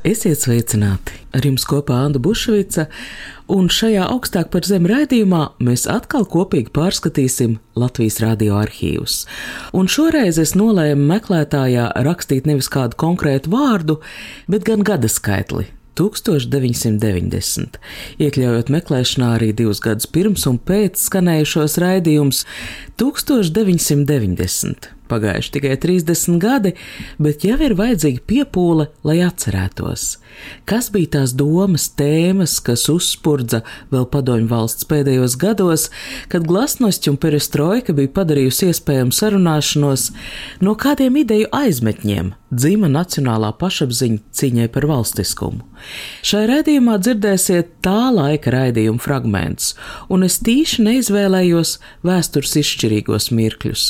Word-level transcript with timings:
Esiet 0.00 0.40
sveicināti! 0.40 1.12
Ar 1.36 1.44
jums 1.44 1.66
kopā 1.68 1.98
Anna 2.06 2.16
Bušvica, 2.24 2.86
un 3.52 3.66
šajā 3.68 4.06
augstāk 4.08 4.48
par 4.48 4.64
zemi 4.64 4.88
raidījumā 4.88 5.40
mēs 5.60 5.82
atkal 5.92 6.24
kopīgi 6.24 6.72
pārskatīsim 6.72 7.58
Latvijas 7.76 8.16
radio 8.24 8.56
arhīvus. 8.62 9.26
Un 9.76 9.90
šoreiz 9.92 10.38
es 10.40 10.54
nolēmu 10.56 11.04
meklētājā 11.10 11.90
rakstīt 12.06 12.48
nevis 12.48 12.70
kādu 12.72 12.96
konkrētu 12.96 13.52
vārdu, 13.52 13.98
bet 14.48 14.64
gan 14.64 14.80
gada 14.88 15.10
skaitli 15.12 15.66
1990, 16.00 17.76
iekļaujot 18.24 18.72
meklēšanā 18.72 19.34
arī 19.36 19.50
divus 19.58 19.84
gadus 19.84 20.08
pirms 20.08 20.48
un 20.48 20.56
pēc 20.64 20.96
skanējušos 21.10 21.76
raidījumus 21.84 22.46
1990. 23.04 24.99
Pagājuši 25.10 25.52
tikai 25.56 25.76
30 25.82 26.38
gadi, 26.42 26.74
bet 27.18 27.44
jau 27.46 27.58
ir 27.58 27.74
vajadzīga 27.78 28.22
piepūle, 28.30 28.86
lai 29.06 29.18
atcerētos, 29.26 30.04
kas 30.70 30.90
bija 30.94 31.16
tās 31.18 31.34
domas, 31.36 31.88
tēmas, 31.98 32.58
kas 32.64 32.86
uzspurdza 32.92 33.62
vēl 33.90 34.06
padomju 34.12 34.50
valsts 34.50 34.86
pēdējos 34.90 35.36
gados, 35.40 35.88
kad 36.30 36.46
glasnošķi 36.46 37.12
un 37.12 37.18
perestroika 37.22 37.96
bija 37.96 38.14
padarījusi 38.20 38.70
iespējamu 38.70 39.16
sarunāšanos, 39.16 40.10
no 40.62 40.76
kādiem 40.78 41.18
ideju 41.24 41.50
aizmetņiem 41.60 42.34
dzima 42.50 42.90
nacionālā 42.90 43.52
pašapziņa 43.58 44.22
cīņai 44.34 44.68
par 44.74 44.86
valstiskumu. 44.90 45.62
Šai 46.26 46.42
raidījumā 46.50 46.98
dzirdēsiet 47.00 47.76
tā 47.84 48.10
laika 48.12 48.52
raidījuma 48.52 49.00
fragmentus, 49.00 49.74
un 50.12 50.26
es 50.26 50.40
tīši 50.44 50.84
neizvēlējos 50.86 51.76
vēstures 52.06 52.56
izšķirīgos 52.60 53.30
mirkļus. 53.36 53.86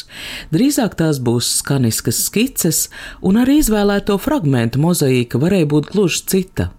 Drīzāk 0.55 0.97
tās 1.11 1.21
būs 1.23 1.59
skaniskas 1.59 2.23
skices, 2.29 2.89
un 3.23 3.41
arī 3.41 3.59
izvēlēto 3.61 4.17
fragmentu 4.19 4.79
mozaīka 4.79 5.41
varēja 5.43 5.67
būt 5.67 5.91
gluži 5.91 6.23
cita. 6.31 6.71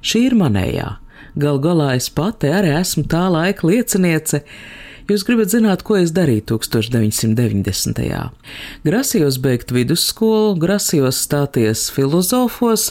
Šī 0.00 0.30
ir 0.30 0.34
manējā. 0.40 0.96
Gal 1.36 1.58
galā 1.58 1.94
es 1.98 2.08
pati 2.08 2.48
arī 2.48 2.72
esmu 2.80 3.04
tā 3.10 3.28
laika 3.28 3.66
lieciniece, 3.68 4.44
Jūs 5.04 5.20
gribat 5.28 5.50
zināt, 5.52 5.82
ko 5.84 5.98
es 6.00 6.14
darīju 6.16 6.46
1990. 6.54 7.98
Grasījos 8.88 9.36
beigt 9.36 9.74
vidusskolu, 9.76 10.54
grasījos 10.56 11.18
stāties 11.26 11.90
filozofos, 11.92 12.86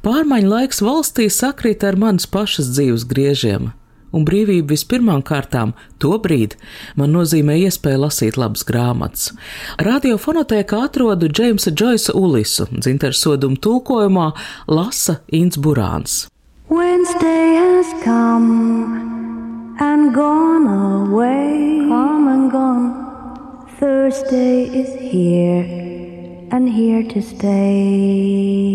pārmaiņu 0.00 0.48
laiks 0.48 0.80
valstī 0.80 1.28
sakrīt 1.28 1.84
ar 1.84 2.00
manas 2.00 2.24
pašas 2.24 2.72
dzīves 2.72 3.04
griežiem. 3.12 3.68
Un 4.12 4.24
brīvība 4.24 4.72
vispirmām 4.72 5.20
kārtām 5.26 5.74
to 6.00 6.14
brīdi 6.22 6.56
man 6.96 7.12
nozīmē 7.12 7.58
iespēju 7.66 8.02
lasīt 8.06 8.38
labas 8.40 8.64
grāmatas. 8.68 9.32
Radiofonotēkā 9.84 10.80
atrodu 10.88 11.28
Džeimsa 11.28 11.74
Džoisa 11.74 12.16
Ulisu, 12.16 12.68
dzintersodumu 12.72 13.60
tulkojumā 13.60 14.30
lasa 14.68 15.20
Inns 15.28 15.60
Burāns. 15.60 16.26
Wednesday 16.68 17.56
has 17.56 17.92
come 18.04 19.76
and 19.80 20.14
gone 20.14 20.66
away. 20.68 21.84
Come 21.88 22.28
and 22.28 22.52
gone. 22.52 23.08
Thursday 23.80 24.64
is 24.64 24.90
here 25.12 25.64
and 26.50 26.68
here 26.68 27.04
to 27.12 27.22
stay. 27.22 28.68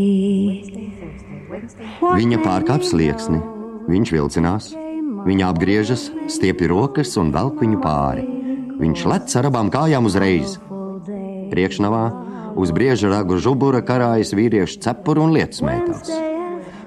Viņa 2.03 2.39
pārkāpj 2.43 2.87
slieksni, 2.89 3.39
viņš 3.87 4.11
vilcinās, 4.15 4.71
viņa 5.27 5.49
apgriežas, 5.53 6.09
stiepja 6.31 6.69
rokas 6.71 7.15
un 7.19 7.31
velk 7.35 7.61
viņu 7.63 7.79
pāri. 7.83 8.25
Viņš 8.79 9.05
lec 9.09 9.35
ar 9.39 9.49
abām 9.49 9.71
kājām 9.73 10.09
uzreiz. 10.09 10.57
Priekšnavā 11.53 12.03
uz 12.59 12.73
brieža 12.75 13.11
ragu 13.13 13.37
žubura 13.41 13.83
karājas 13.85 14.33
vīriešu 14.35 14.81
cepuru 14.83 15.27
un 15.27 15.35
lietas 15.37 15.63
mētās. 15.65 16.11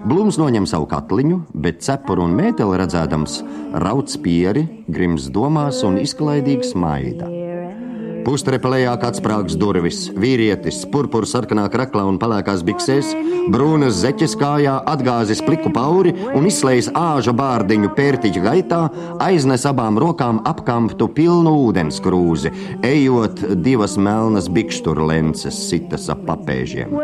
Blūms 0.07 0.37
noņem 0.39 0.69
savu 0.71 0.87
katliņu, 0.91 1.41
bet 1.55 1.83
cepuru 1.83 2.29
un 2.29 2.37
mēteli 2.39 2.79
redzēdams, 2.83 3.41
rauc 3.83 4.13
pieri, 4.23 4.67
grims 4.87 5.27
domās 5.35 5.83
un 5.87 5.99
izklaidīgi 6.03 6.71
smaida. 6.71 7.36
Pustrepelējā 8.27 8.91
kāds 8.99 9.21
sprāgs 9.21 9.55
durvis, 9.55 10.09
vīrietis, 10.19 10.81
purpura 10.91 11.29
sarkanā 11.31 11.69
kraklā 11.71 12.03
un 12.09 12.17
palēkās 12.19 12.65
biksēs, 12.67 13.13
brūnas 13.55 14.01
zeķes 14.01 14.33
kājā, 14.41 14.73
atgāzis 14.91 15.43
pliku 15.47 15.71
pauri 15.71 16.11
un 16.35 16.49
izslēdz 16.51 16.89
āža 16.99 17.31
bārdiņu 17.39 17.93
pērtiķa 17.95 18.43
gaitā, 18.43 18.81
aiznes 19.23 19.63
abām 19.71 20.01
rokām 20.03 20.41
apkamptu 20.51 21.07
pilnu 21.15 21.53
ūdens 21.69 22.03
krūzi, 22.03 22.51
ejot 22.83 23.45
divas 23.63 23.95
melnas 23.95 24.51
bikšķuru 24.51 25.07
lences 25.13 25.61
sitas 25.69 26.09
ap 26.11 26.27
papēžiem. 26.27 26.99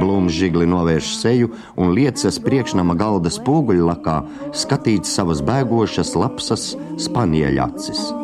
Blūms 0.00 0.32
žigli 0.32 0.64
novērš 0.70 1.12
seju 1.18 1.52
un 1.76 1.92
liecas 1.92 2.40
priekšnama 2.40 2.96
galda 2.96 3.28
spoguļlakā 3.34 4.16
skatīt 4.56 5.04
savas 5.04 5.44
bēgošas 5.44 6.16
lapsas 6.16 6.70
spanieļacis. 6.96 8.19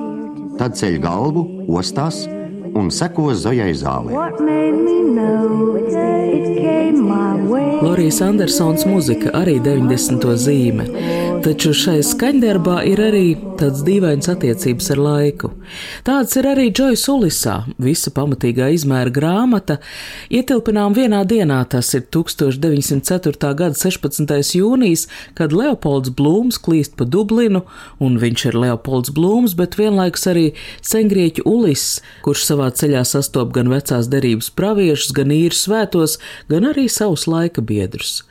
Tad 0.56 0.76
ceļ 0.78 0.94
galvu, 1.04 1.42
ostās 1.68 2.22
un 2.76 2.88
seko 2.92 3.32
Zojai 3.36 3.72
zālē. 3.76 4.16
Lorijas 7.84 8.20
Andersons 8.24 8.86
muzika 8.88 9.32
arī 9.36 9.58
90. 9.60 10.32
zīme. 10.40 10.88
Taču 11.44 11.70
šai 11.76 11.98
skaņdarbā 12.06 12.76
ir 12.88 13.00
arī 13.02 13.24
tāds 13.60 13.82
dīvains 13.84 14.28
attiecības 14.30 14.88
ar 14.94 15.00
laiku. 15.02 15.50
Tāds 16.06 16.36
ir 16.38 16.46
arī 16.48 16.66
Džojas 16.70 17.04
Ulisā, 17.12 17.56
visa 17.82 18.12
pamatīgā 18.14 18.68
izmēra 18.74 19.12
grāmata. 19.12 19.76
Ietilpinām 20.32 20.96
vienā 20.96 21.22
dienā, 21.28 21.58
tas 21.72 21.92
ir 21.98 22.06
1904. 22.14 23.52
gada 23.58 23.76
16. 23.76 24.32
jūnijas, 24.58 25.06
kad 25.38 25.54
Leopolds 25.56 26.14
Blūms 26.16 26.60
klīst 26.62 26.96
pa 26.96 27.04
Dublinu, 27.04 27.64
un 28.00 28.20
viņš 28.22 28.46
ir 28.50 28.60
Leopolds 28.62 29.12
Blūms, 29.16 29.56
bet 29.58 29.78
vienlaikus 29.80 30.28
arī 30.32 30.46
sengrieķu 30.84 31.44
Ulis, 31.48 32.00
kurš 32.24 32.46
savā 32.48 32.70
ceļā 32.70 33.04
sastop 33.04 33.52
gan 33.56 33.72
vecās 33.72 34.08
derības 34.12 34.52
praviešus, 34.56 35.12
gan 35.16 35.34
īru 35.34 35.58
svētos, 35.58 36.16
gan 36.52 36.70
arī 36.72 36.88
savus 36.92 37.28
laika 37.30 37.64
biedrus. 37.64 38.22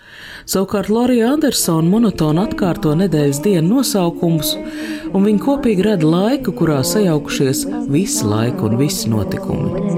Savukārt 0.45 0.91
Lorija 0.93 1.31
Andersona 1.33 1.89
monotoni 1.89 2.43
atkārto 2.43 2.91
nedēļas 2.99 3.39
dienu 3.41 3.79
nosaukumus, 3.79 4.51
un 5.09 5.25
viņi 5.25 5.41
kopīgi 5.41 5.88
rada 5.88 6.05
laiku, 6.05 6.53
kurā 6.53 6.83
sajaukušies 6.85 7.63
visi 7.89 8.27
laiki 8.29 8.61
un 8.67 8.77
visi 8.77 9.09
notikumi. 9.09 9.95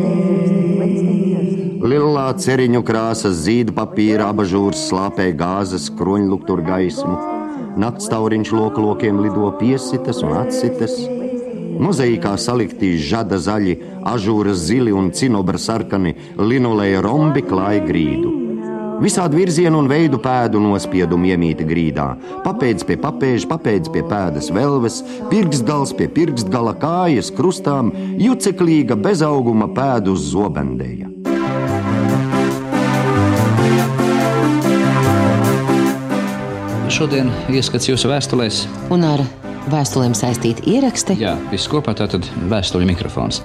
Lielā 1.88 2.30
ceriņu 2.40 2.80
krāsas, 2.88 3.44
zīda 3.44 3.76
papīra, 3.76 4.32
abažūras 4.32 4.88
slāpē 4.88 5.28
gāzes, 5.38 5.92
kroņluktur 6.00 6.64
gaismu. 6.66 7.20
Nakts 7.78 8.08
tauriņš 8.10 8.56
loklokiem 8.56 9.22
lido 9.28 9.52
piesitas 9.60 10.24
un 10.24 10.34
atsitas. 10.40 10.96
Mozaīkā 11.78 12.34
salikti 12.42 12.96
žada 12.98 13.38
zaļi, 13.38 13.78
ažūras 14.16 14.64
zili 14.72 14.96
un 14.96 15.12
cinobra 15.12 15.60
sarkani, 15.62 16.16
linolēja 16.40 17.04
rombi 17.06 17.46
klāja 17.46 17.86
grīdu. 17.86 18.47
Visādi 18.98 19.38
virzienu 19.38 19.78
un 19.78 19.88
veidu 19.90 20.18
pēdu 20.18 20.58
nospiedumu 20.58 21.30
iemīta 21.30 21.66
grīdā. 21.68 22.08
Papēdz 22.42 22.86
pie 22.90 22.96
papēža, 23.02 23.46
papēdz 23.52 23.92
pie 23.94 24.02
pēdas 24.10 24.50
velves, 24.54 25.04
pirkstgals 25.30 25.94
pie 25.98 26.08
pirkstgala 26.10 26.74
kājas 26.82 27.30
krustām, 27.38 27.92
juceklīga 28.18 28.98
bezauguma 28.98 29.70
pēdu 29.78 30.16
uz 30.18 30.32
zobendēja. 30.32 31.12
Šodien 36.98 37.30
ieskats 37.54 37.92
jūsu 37.92 38.10
vēstulēs. 38.10 38.64
Un 38.90 39.06
ar 39.06 39.22
vēstulēm 39.70 40.18
saistīti 40.18 40.66
ieraksti? 40.74 41.20
Jā, 41.22 41.36
viss 41.54 41.70
kopā 41.70 41.94
tātad 42.00 42.26
vēstuļu 42.50 42.90
mikrofons. 42.90 43.44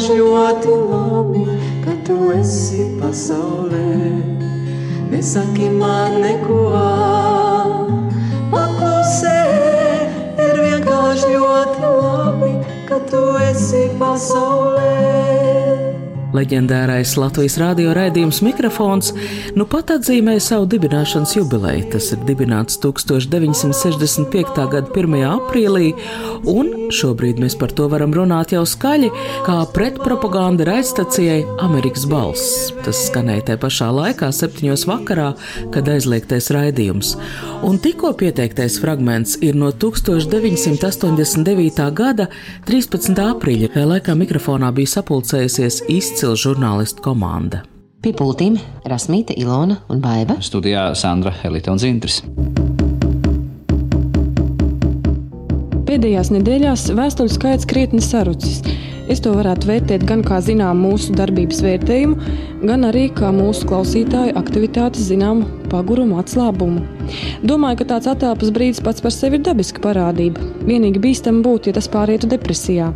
Vienkārši 0.00 0.14
ļoti 0.16 0.74
labi, 0.88 1.42
ka 1.84 1.92
tu 2.06 2.32
esi 2.32 2.86
pasaulē. 3.00 3.82
Nesaki 5.10 5.68
man 5.76 6.20
neko, 6.22 6.62
paklusē 8.48 9.36
ir 10.40 10.56
vienkārši 10.56 11.36
ļoti 11.36 11.92
labi, 12.00 12.52
ka 12.88 12.98
tu 13.10 13.20
esi 13.50 13.90
pasaulē. 14.00 15.09
Leģendārais 16.30 17.16
Latvijas 17.18 17.56
radio 17.58 17.90
raidījums 17.96 18.38
mikrofons 18.46 19.08
nu 19.58 19.64
pat 19.66 19.90
atzīmēja 19.96 20.42
savu 20.44 20.68
dibināšanas 20.70 21.32
jubileju. 21.34 21.88
Tas 21.90 22.12
ir 22.14 22.20
dibināts 22.28 22.78
1965. 22.82 24.66
gada 24.70 24.86
1. 24.94 25.24
aprīlī, 25.26 25.90
un 26.50 26.90
šobrīd 26.94 27.40
mēs 27.42 27.56
par 27.58 27.70
to 27.74 27.88
varam 27.90 28.14
runāt 28.14 28.52
jau 28.54 28.62
skaļi, 28.68 29.10
kā 29.46 29.56
pretpropaganda 29.74 30.64
raidstacijai 30.68 31.40
Amerikas 31.66 32.04
balss. 32.10 32.70
Tas 32.84 32.98
skanēja 33.08 33.42
tajā 33.50 33.58
pašā 33.64 33.88
laikā, 33.98 34.28
septiņos 34.34 34.82
vakarā, 34.90 35.30
kad 35.74 35.84
aizliegtais 35.90 36.46
raidījums. 36.54 37.08
Un 37.66 37.74
tikko 37.82 38.08
pieteiktais 38.20 38.74
fragments 38.82 39.32
ir 39.42 39.54
no 39.58 39.68
1989. 39.74 41.90
gada 41.90 42.30
13. 42.70 43.18
aprīļa, 43.26 43.66
laikā 43.96 44.12
mikrofonā 44.22 44.68
bija 44.78 44.94
sapulcējusies 44.94 45.76
izcils 45.90 46.19
izcila 46.20 46.36
žurnālistu 46.36 47.00
komanda. 47.00 47.62
Pie 48.04 48.10
pultīm 48.12 48.58
Rasmīta, 48.84 49.32
Ilona 49.40 49.78
un 49.88 50.02
Baiva. 50.04 50.34
Studijā 50.44 50.90
Sandra, 50.92 51.32
Elita 51.48 51.72
un 51.72 51.80
Zintris. 51.80 52.18
Pēdējās 55.88 56.28
nedēļās 56.34 56.84
vēstuļu 56.98 57.32
skaits 57.32 57.64
krietni 57.72 58.02
sarucis. 58.04 58.60
Es 59.08 59.24
to 59.24 59.32
varētu 59.32 59.70
vērtēt 59.72 60.04
gan 60.04 60.20
kā 60.20 60.42
zinām 60.44 60.84
mūsu 60.84 61.16
darbības 61.16 61.64
vērtējumu, 61.64 62.36
gan 62.68 62.84
arī 62.90 63.08
kā 63.16 63.32
mūsu 63.32 63.64
klausītāju 63.72 64.36
aktivitātes 64.36 65.08
zināmu 65.08 65.48
pagurumu 65.72 66.20
atslābumu. 66.20 66.84
Domāju, 67.48 67.80
ka 67.80 67.94
tāds 67.96 68.12
attēlpas 68.12 68.52
brīdis 68.52 68.84
pats 68.84 69.00
par 69.00 69.16
sevi 69.16 69.40
ir 69.40 69.48
dabiska 69.48 69.80
parādība. 69.88 70.44
Vienīgi 70.68 71.00
bīstam 71.00 71.40
būtu, 71.48 71.72
ja 71.72 71.80
tas 71.80 71.88
pārietu 71.88 72.28
depresijā. 72.28 72.92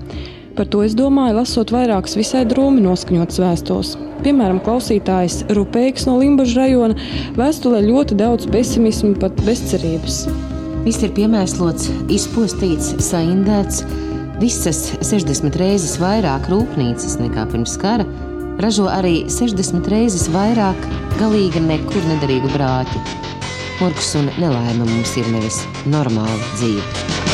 Par 0.54 0.68
to 0.70 0.84
es 0.86 0.94
domāju, 0.94 1.34
lasot 1.40 1.72
vairākas 1.74 2.14
visai 2.14 2.44
drūmi 2.46 2.82
noskaņotas 2.84 3.40
vēstules. 3.42 3.94
Piemēram, 4.22 4.60
klausītājs 4.62 5.40
Rupēks 5.56 6.06
no 6.06 6.14
Limbaģa 6.20 6.60
rajona 6.60 7.08
vēstulē 7.38 7.80
ļoti 7.88 8.18
daudz 8.20 8.46
pesimismu, 8.54 9.16
pat 9.18 9.34
bezcerības. 9.46 10.24
Viss 10.84 11.02
ir 11.02 11.10
piemēslots, 11.16 11.90
izpostīts, 12.12 12.92
saindēts. 13.02 13.82
Visas 14.38 14.92
60 15.02 15.58
reizes 15.58 15.98
vairāk 16.02 16.46
rūpnīcas 16.52 17.18
nekā 17.22 17.48
pirms 17.50 17.74
kara 17.80 18.06
ražo 18.62 18.86
arī 18.90 19.24
60 19.30 19.90
reizes 19.90 20.28
vairāk 20.34 20.88
galīgi 21.18 21.62
nekur 21.64 22.06
nederīgu 22.12 22.52
brāķu. 22.54 23.02
Murgs 23.80 24.14
un 24.20 24.30
nelaime 24.38 24.86
mums 24.86 25.16
ir 25.18 25.30
nevis 25.34 25.64
normāla 25.90 26.54
dzīve. 26.54 27.33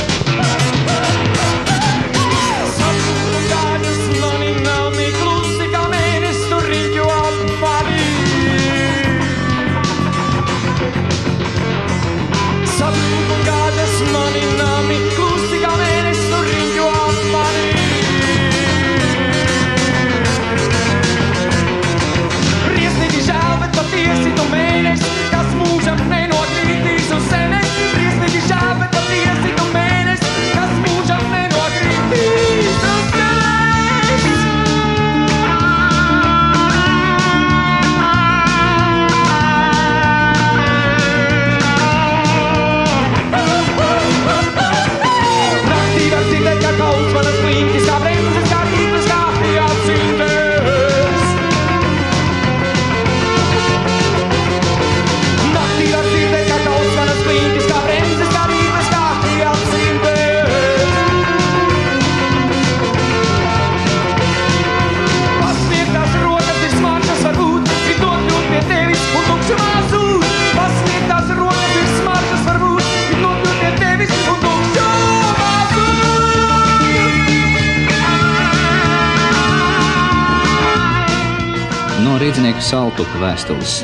Rīznieku 82.20 82.60
saltuku 82.60 83.20
vēstules. 83.22 83.78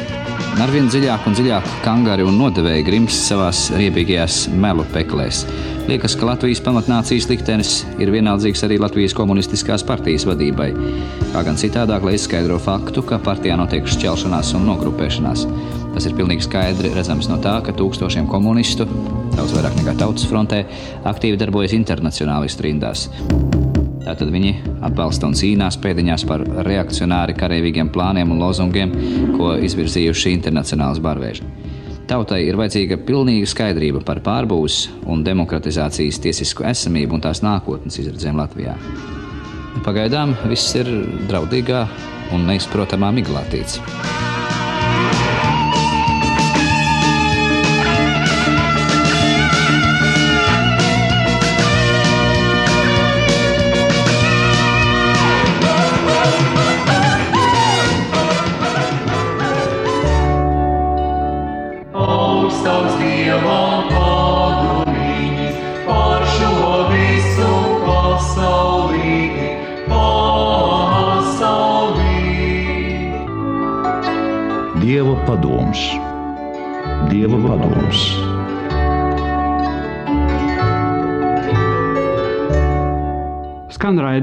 Arvien 0.61 0.91
dziļāk 0.93 1.25
un 1.29 1.37
dziļāk 1.37 1.69
kangari 1.85 2.25
un 2.27 2.37
nodevēji 2.37 2.85
grims 2.85 3.17
savās 3.29 3.62
riebīgajās 3.73 4.43
melu 4.53 4.85
peklēs. 4.93 5.44
Liekas, 5.88 6.17
ka 6.19 6.29
Latvijas 6.29 6.61
pamatnācijas 6.67 7.31
liktenis 7.31 7.73
ir 8.03 8.12
vienaldzīgs 8.12 8.65
arī 8.67 8.77
Latvijas 8.83 9.15
komunistiskās 9.17 9.85
partijas 9.88 10.27
vadībai. 10.29 10.69
Kā 11.33 11.44
gan 11.47 11.56
citādāk, 11.61 12.05
lai 12.05 12.17
izskaidro 12.19 12.59
faktu, 12.61 13.05
ka 13.09 13.21
partijā 13.25 13.56
notiek 13.56 13.88
šķelšanās 13.88 14.53
un 14.59 14.69
nogrupēšanās. 14.69 15.47
Tas 15.94 16.09
ir 16.09 16.17
pilnīgi 16.19 16.44
skaidri 16.44 16.93
redzams 16.97 17.31
no 17.32 17.39
tā, 17.41 17.56
ka 17.65 17.73
tūkstošiem 17.77 18.29
komunistu, 18.29 18.85
daudz 19.37 19.56
vairāk 19.56 19.81
nekā 19.81 19.97
tautas 20.03 20.29
frontē, 20.29 20.67
aktīvi 21.09 21.41
darbojas 21.41 21.77
internacionālistu 21.79 22.69
rindās. 22.69 23.09
Tātad 24.06 24.31
viņi 24.31 24.53
atbalsta 24.87 25.26
un 25.26 25.35
cīnās 25.35 25.81
pēdiņās 25.82 26.25
par 26.29 26.44
reakcionāri 26.67 27.35
karavīgiem 27.38 27.91
plāniem 27.91 28.31
un 28.31 28.38
lozungiem, 28.44 28.93
ko 29.35 29.56
izvirzījuši 29.67 30.37
internacionālas 30.37 31.03
barvēži. 31.03 31.49
Tautai 32.06 32.44
ir 32.47 32.55
vajadzīga 32.55 33.00
pilnīga 33.03 33.49
skaidrība 33.50 34.05
par 34.06 34.20
pārbūves 34.23 34.85
un 35.11 35.26
demokratizācijas 35.26 36.20
tiesisku 36.23 36.69
esamību 36.70 37.19
un 37.19 37.26
tās 37.26 37.43
nākotnes 37.43 37.99
izredzēm 37.99 38.38
Latvijā. 38.38 38.76
Pagaidām 39.82 40.38
viss 40.47 40.79
ir 40.79 40.93
draudīgā 41.26 41.82
un 42.35 42.47
neizprotamā 42.47 43.11
miglātīts. 43.19 43.81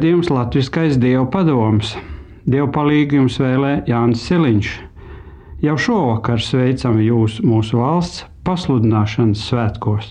Raidījums 0.04 0.30
Latvijas 0.36 0.98
Dieva 1.00 1.24
padoms. 1.32 1.94
Dieva 2.44 2.68
palīgu 2.76 3.22
jums 3.22 3.38
vēlē 3.40 3.86
Jānis 3.88 4.26
Siliņš. 4.28 4.72
Jau 5.64 5.78
šovakar 5.80 6.42
sveicam 6.44 6.98
jūs 7.00 7.38
mūsu 7.40 7.80
valsts 7.80 8.26
pasludināšanas 8.44 9.46
svētkos. 9.48 10.10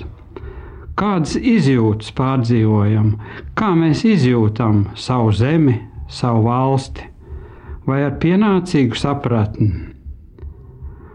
Kādas 0.97 1.37
izjūtas 1.37 2.09
pārdzīvojam, 2.17 3.19
kā 3.53 3.75
mēs 3.77 4.07
izjūtam 4.09 4.87
savu 4.97 5.29
zemi, 5.37 5.77
savu 6.09 6.47
valsti, 6.49 7.05
vai 7.85 8.01
ar 8.07 8.17
pienācīgu 8.17 8.97
sapratni 8.97 9.91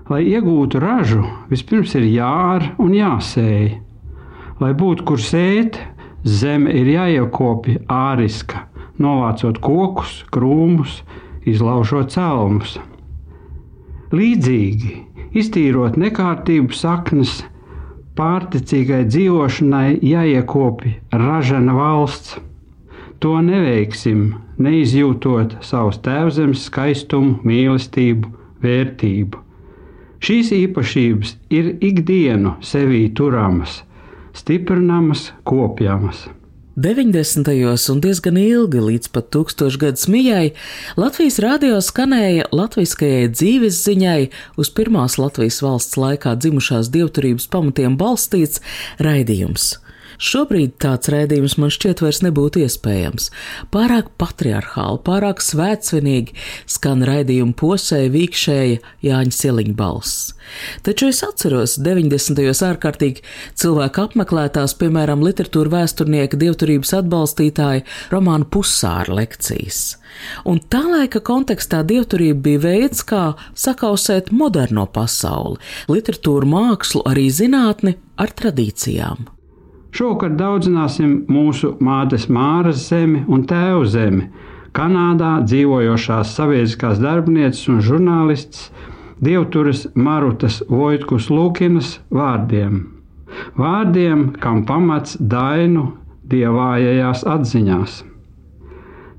Lai 0.08 0.22
iegūtu 0.22 0.78
ražu, 0.80 1.26
vispirms 1.50 1.98
ir 1.98 2.06
jāra 2.14 2.76
un 2.78 2.94
jāsēj. 2.94 3.72
Lai 4.62 4.74
būtu 4.78 5.04
kur 5.10 5.18
sēt, 5.20 5.82
zeme 6.28 6.74
ir 6.76 6.90
jāiekopja 6.92 7.82
āriska, 7.92 8.66
novācot 9.02 9.60
kokus, 9.64 10.22
krūmus, 10.34 11.02
izlaužot 11.48 12.12
celmus. 12.14 12.78
Līdzīgi, 14.12 14.94
iztīrot 15.38 15.98
nekārtību 16.00 16.76
saknes, 16.76 17.40
pārticīgai 18.18 19.04
dzīvošanai 19.08 20.00
jāiekopja 20.02 21.20
ražana 21.22 21.76
valsts. 21.78 22.38
To 23.22 23.34
neveiksim, 23.42 24.36
neizjūtot 24.62 25.58
savus 25.66 25.98
tēvzemes 26.06 26.68
skaistumu, 26.70 27.40
mīlestību, 27.48 28.30
vērtību. 28.62 29.42
Šīs 30.22 30.52
īpašības 30.54 31.34
ir 31.54 31.74
ikdienu 31.86 32.56
sevī 32.66 33.04
turamas, 33.18 33.84
stiprinamas, 34.38 35.32
kopjamas. 35.44 36.28
90. 36.78 37.90
un 37.90 38.02
diezgan 38.06 38.36
ilgi 38.38 38.82
līdz 38.86 39.10
pat 39.10 39.32
tūkstošgadus 39.34 40.06
mijai 40.14 40.52
Latvijas 40.94 41.40
rādio 41.42 41.80
skanēja 41.82 42.46
latviskajai 42.54 43.32
dzīves 43.34 43.80
ziņai 43.88 44.28
uz 44.62 44.70
pirmās 44.78 45.18
Latvijas 45.18 45.58
valsts 45.66 45.98
laikā 45.98 46.36
dzimušās 46.38 46.92
dievturības 46.94 47.50
pamatiem 47.50 47.98
balstīts 47.98 48.62
raidījums. 49.02 49.72
Šobrīd 50.18 50.80
tāds 50.82 51.12
rēdījums 51.14 51.58
man 51.62 51.70
šķiet 51.74 52.02
vairs 52.02 52.24
nebūtu 52.26 52.64
iespējams. 52.66 53.30
Pārāk 53.74 54.10
patriarchāli, 54.18 55.02
pārāk 55.06 55.44
svētsvinīgi 55.46 56.34
skan 56.66 57.06
raidījuma 57.06 57.54
posēja 57.58 58.10
vīkšēja 58.16 58.80
Jāņa 59.06 59.38
Siliņa 59.38 59.78
balss. 59.78 60.34
Taču 60.82 61.12
es 61.12 61.22
atceros 61.28 61.78
90. 61.84 62.42
ārkārtīgi 62.72 63.22
cilvēku 63.60 64.08
apmeklētās, 64.08 64.74
piemēram, 64.82 65.22
literatūra 65.28 65.76
vēsturnieka 65.76 66.40
dievturības 66.40 66.96
atbalstītāja 67.04 67.86
romāna 68.10 68.50
Pusāra 68.50 69.20
lekcijas. 69.22 70.00
Un 70.50 70.64
tā 70.66 70.82
laika 70.88 71.22
kontekstā 71.22 71.84
dievturība 71.86 72.42
bija 72.50 72.66
veids, 72.66 73.06
kā 73.06 73.36
sakausēt 73.54 74.34
moderno 74.34 74.88
pasauli, 74.90 75.62
literatūru, 75.92 76.50
mākslu, 76.58 77.06
arī 77.06 77.30
zinātni 77.30 78.00
ar 78.18 78.34
tradīcijām. 78.34 79.37
Šovakar 79.98 80.36
daudzināsim 80.38 81.24
mūsu 81.32 81.72
mātes 81.82 82.28
Māras 82.30 82.84
zemi 82.92 83.24
un 83.26 83.48
tēvu 83.50 83.86
zemi, 83.90 84.28
Kanādā 84.78 85.40
dzīvojošās 85.42 86.36
sabiedriskās 86.38 87.00
darbinieces 87.02 87.64
un 87.74 87.80
žurnālists 87.82 88.68
Dievturas 89.26 89.88
Marutas 89.98 90.60
Vojtkus 90.70 91.32
Lūkinas 91.34 91.96
vārdiem. 92.14 92.84
Vārdiem, 93.58 94.28
kam 94.44 94.62
pamats 94.70 95.18
dainu 95.18 95.88
dievājajās 96.30 97.24
atziņās. 97.34 97.96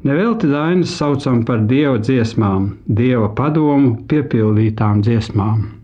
Nevelti 0.06 0.52
dainas 0.52 0.94
saucam 0.94 1.42
par 1.49 1.66
dieva 1.66 1.99
dziesmām, 1.99 2.70
dieva 2.87 3.32
padomu 3.35 3.97
piepildītām 4.06 5.02
dziesmām. 5.02 5.77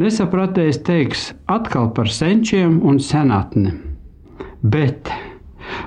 Nesapratējis 0.00 0.78
teiks 0.86 1.22
atkal 1.52 1.90
par 1.92 2.08
senčiem 2.08 2.78
un 2.88 2.96
senatni. 3.02 3.74
Bet 4.64 5.10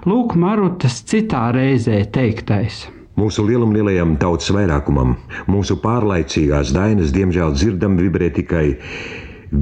lūk, 0.05 0.35
Marutas 0.37 0.99
citā 1.09 1.47
reizē 1.55 2.03
teiktais. 2.13 2.83
Mūsu 3.17 3.45
lielam 3.47 3.71
lielajam 3.73 4.13
tautas 4.21 4.51
vairākumam, 4.53 5.15
mūsu 5.49 5.79
pārlaicīgās 5.81 6.73
dainas, 6.75 7.13
diemžēl 7.15 7.55
dzirdam 7.55 7.95
vibrē 7.97 8.27
tikai 8.35 8.75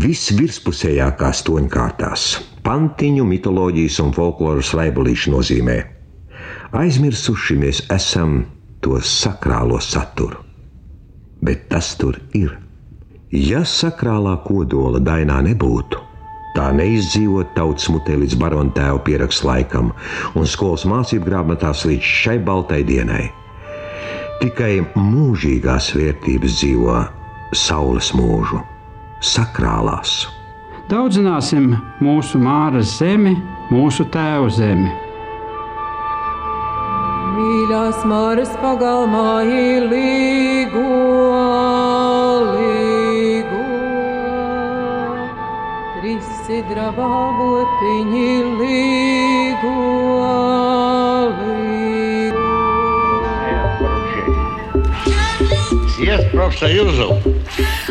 visvirspusējākās 0.03 1.43
toņkārtās, 1.47 2.25
pantiņu, 2.65 3.23
mitoloģijas 3.29 4.01
un 4.03 4.11
folkloras 4.17 4.73
raibulīšu 4.75 5.35
nozīmē. 5.37 5.77
Aizmirsuši 6.83 7.59
mēs 7.61 7.83
esam 7.93 8.41
to 8.83 8.99
sakrālo 8.99 9.79
saturu, 9.79 10.43
bet 11.39 11.69
tas 11.71 11.93
tur 12.01 12.19
ir. 12.35 12.57
Ja 13.33 13.63
sakrālā 13.65 14.35
kodola 14.45 14.99
dainā 15.01 15.39
nebūtu, 15.41 15.97
tā 16.53 16.67
neizdzīvot 16.77 17.55
tautas 17.55 17.87
mutē 17.89 18.13
līdz 18.21 18.35
barona 18.37 18.69
tēva 18.75 18.99
pierakstu 19.07 19.47
laikam 19.47 19.89
un 20.37 20.45
skolas 20.45 20.83
mācību 20.85 21.25
grāmatās 21.31 21.81
līdz 21.89 22.11
šai 22.19 22.35
baltai 22.45 22.83
dienai. 22.85 23.23
Tikai 24.37 24.83
mūžīgās 24.93 25.89
vērtības 25.97 26.59
dzīvo 26.59 26.99
saules 27.57 28.11
mūžu, 28.13 28.61
sakrālās. 29.17 30.27
Daudzināsim 30.93 31.71
mūsu 32.05 32.37
māras 32.37 32.99
zemi, 32.99 33.33
mūsu 33.73 34.05
tēvu 34.13 34.53
zemi. 34.53 34.93
Mīļās 37.33 38.05
māras 38.05 38.53
pagalmā 38.61 39.29
ir 39.49 39.89
līgo, 46.42 46.44
sidra 46.46 46.90
vāgotiņi 46.96 48.30
līgo, 48.58 49.74
līgo. 51.38 52.46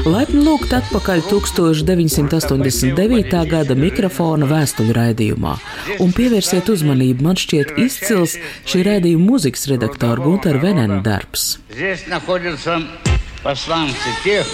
Laipni 0.07 0.41
lūgt 0.41 0.71
atpakaļ 0.73 1.19
1989. 1.29 3.33
gada 3.51 3.75
mikrofona 3.77 4.47
vēstuļu 4.49 4.93
raidījumā 4.95 5.53
un 5.99 6.13
pievērsiet 6.15 6.69
uzmanību 6.71 7.23
man 7.27 7.35
šķiet 7.37 7.75
izcils 7.83 8.37
šī 8.65 8.79
raidījuma 8.87 9.25
mūzikas 9.33 9.67
redaktora 9.69 10.23
Gunter 10.23 10.57
Venena 10.63 11.01
darbs. 11.03 11.59
Здесь 11.69 12.07
находятся 12.07 12.81
посланцы 13.43 14.09
тех, 14.23 14.47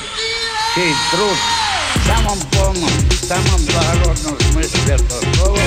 чей 0.75 0.91
труд 1.11 1.37
в 1.37 1.66
самом 2.07 2.39
полном, 2.51 2.89
в 3.09 3.13
самом 3.13 3.65
благородном 3.65 4.37
смысле 4.51 4.93
этого 4.95 5.21
слова 5.35 5.59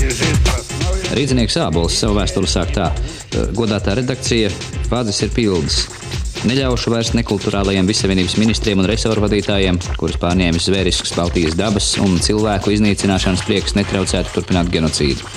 лежит 0.00 0.36
в 0.36 0.54
основе. 0.54 1.02
Rīznieks 1.14 1.56
Ābols 1.60 1.94
savu 1.98 2.18
vēstuli 2.18 2.50
sāk 2.50 2.72
tā: 2.74 2.90
Godātā 3.54 3.94
redakcija, 4.00 4.50
vārds 4.90 5.22
ir 5.22 5.30
pilns. 5.34 5.84
Neļaušu 6.47 6.91
vairs 6.93 7.09
nekulturālajiem 7.17 7.87
visavienības 7.89 8.37
ministriem 8.39 8.79
un 8.79 8.87
resoru 8.87 9.25
vadītājiem, 9.25 9.75
kurus 9.99 10.15
pārņēmis 10.21 10.69
zvērisks 10.69 11.11
Baltijas 11.17 11.57
dabas 11.59 11.89
un 11.99 12.15
cilvēku 12.23 12.71
iznīcināšanas 12.71 13.43
prieks, 13.43 13.75
netraucētu 13.75 14.31
turpināt 14.37 14.71
genocīdu. 14.71 15.27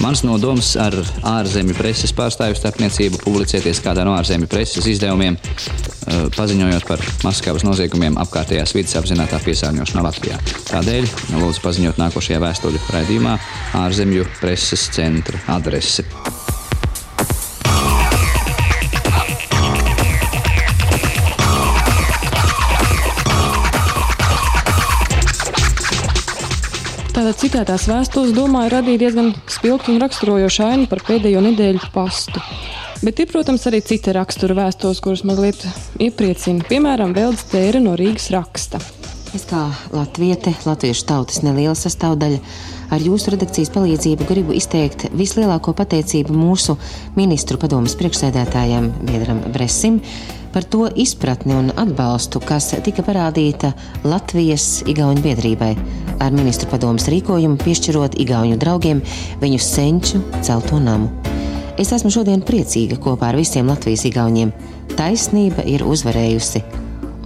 Mans 0.00 0.24
nodoms 0.24 0.72
ar 0.80 0.96
ārzemju 1.28 1.76
preses 1.76 2.14
pārstāvju 2.16 2.56
starpniecību 2.56 3.20
publicēties 3.24 3.82
kādā 3.84 4.06
no 4.08 4.16
ārzemju 4.16 4.48
preses 4.48 4.88
izdevumiem, 4.88 5.36
paziņojot 6.38 6.88
par 6.88 7.04
Maskavas 7.26 7.66
noziegumiem 7.68 8.16
apkārtējās 8.24 8.72
vidas 8.76 8.96
apzinātā 9.02 9.42
piesārņošanā 9.44 10.08
Latvijā. 10.08 10.40
Tādēļ 10.72 11.08
lūdzu 11.36 11.64
paziņot 11.68 12.00
nākošajā 12.00 12.42
vēstuļu 12.48 12.82
raidījumā 12.96 13.38
ārzemju 13.84 14.28
preses 14.40 14.88
centra 14.96 15.44
adresi. 15.58 16.06
Citētās 27.40 27.86
vēstules, 27.90 28.34
domāju, 28.36 28.72
radīja 28.76 29.02
diezgan 29.06 29.32
spilgtu 29.50 29.92
un 29.94 30.02
raksturojošu 30.02 30.64
ainu 30.66 30.90
par 30.90 31.02
pēdējo 31.06 31.42
nedēļu 31.44 31.90
pastu. 31.94 32.42
Bet 33.04 33.20
ir, 33.20 33.28
protams, 33.28 33.66
arī 33.68 33.82
cita 33.84 34.14
rakstura 34.16 34.56
vēstules, 34.56 35.02
kuras 35.04 35.24
mazliet 35.28 35.60
iepriecina. 36.00 36.64
Piemēram, 36.68 37.12
Veldes 37.16 37.44
Tēra 37.50 37.82
no 37.82 37.92
Rīgas 37.98 38.30
raksta. 38.32 38.80
Es 39.36 39.44
kā 39.44 39.66
latviete, 39.92 40.54
latviešu 40.64 41.04
tautas 41.10 41.42
neliela 41.44 41.74
sastāvdaļa, 41.76 42.38
ar 42.94 43.02
jūsu 43.04 43.34
redakcijas 43.34 43.72
palīdzību 43.74 44.28
gribu 44.28 44.54
izteikt 44.56 45.08
vislielāko 45.12 45.74
pateicību 45.76 46.32
mūsu 46.32 46.78
ministru 47.18 47.60
padomas 47.60 47.98
priekšsēdētājam 48.00 48.88
Biedram 49.04 49.42
Bresim 49.52 50.00
par 50.56 50.64
to 50.64 50.86
izpratni 50.96 51.52
un 51.52 51.66
atbalstu, 51.76 52.40
kas 52.40 52.70
tika 52.80 53.02
parādīta 53.04 53.74
Latvijas 54.08 54.80
Igaunijas 54.88 55.26
biedrībai 55.26 55.74
ar 56.24 56.32
ministru 56.32 56.70
padomas 56.70 57.10
rīkojumu, 57.12 57.58
piešķirot 57.60 58.16
Igauniju 58.24 58.56
draugiem 58.62 59.02
viņu 59.42 59.60
senču 59.60 60.22
celto 60.40 60.80
namu. 60.80 61.10
Es 61.76 61.92
esmu 61.92 62.08
šodien 62.08 62.40
priecīga 62.40 62.96
kopā 62.96 63.34
ar 63.34 63.36
visiem 63.36 63.68
Latvijas 63.68 64.06
igauniem. 64.08 64.54
Taisnība 64.96 65.66
ir 65.68 65.84
uzvarējusi. 65.84 66.64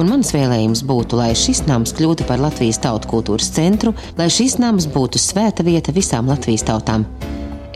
Un 0.03 0.11
mans 0.11 0.35
vēlējums 0.35 0.83
būtu, 0.91 1.23
lai 1.23 1.31
šis 1.39 1.63
nams 1.71 1.95
kļūtu 1.95 2.27
par 2.27 2.43
Latvijas 2.43 2.83
tautu 2.83 3.15
kultūras 3.15 3.55
centru, 3.55 3.95
lai 4.19 4.27
šis 4.27 4.59
nams 4.59 4.91
būtu 4.91 5.23
svēta 5.23 5.63
vieta 5.63 5.95
visām 5.95 6.27
Latvijas 6.35 6.67
tautām. 6.67 7.07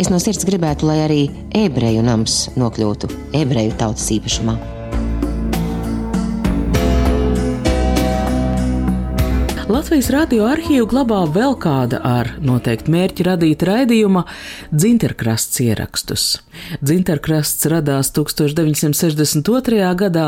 Es 0.02 0.10
no 0.10 0.18
sirds 0.18 0.42
gribētu, 0.50 0.90
lai 0.90 1.04
arī 1.06 1.24
ebreju 1.54 2.02
nams 2.02 2.48
nokļūtu 2.58 3.14
ebreju 3.38 3.78
tautas 3.78 4.10
īpašumā. 4.18 4.73
Latvijas 9.64 10.10
radio 10.12 10.44
arhīvu 10.44 10.84
glabā 10.90 11.22
vēl 11.32 11.54
kāda 11.56 11.96
ar 12.04 12.28
noteikti 12.44 12.92
mērķi 12.92 13.24
radīta 13.24 13.68
raidījuma 13.70 14.26
Dzinterkrasts 14.68 15.62
ierakstus. 15.64 16.24
Dzinterkrasts 16.84 17.64
radās 17.72 18.10
1962. 18.12 19.78
gadā 20.02 20.26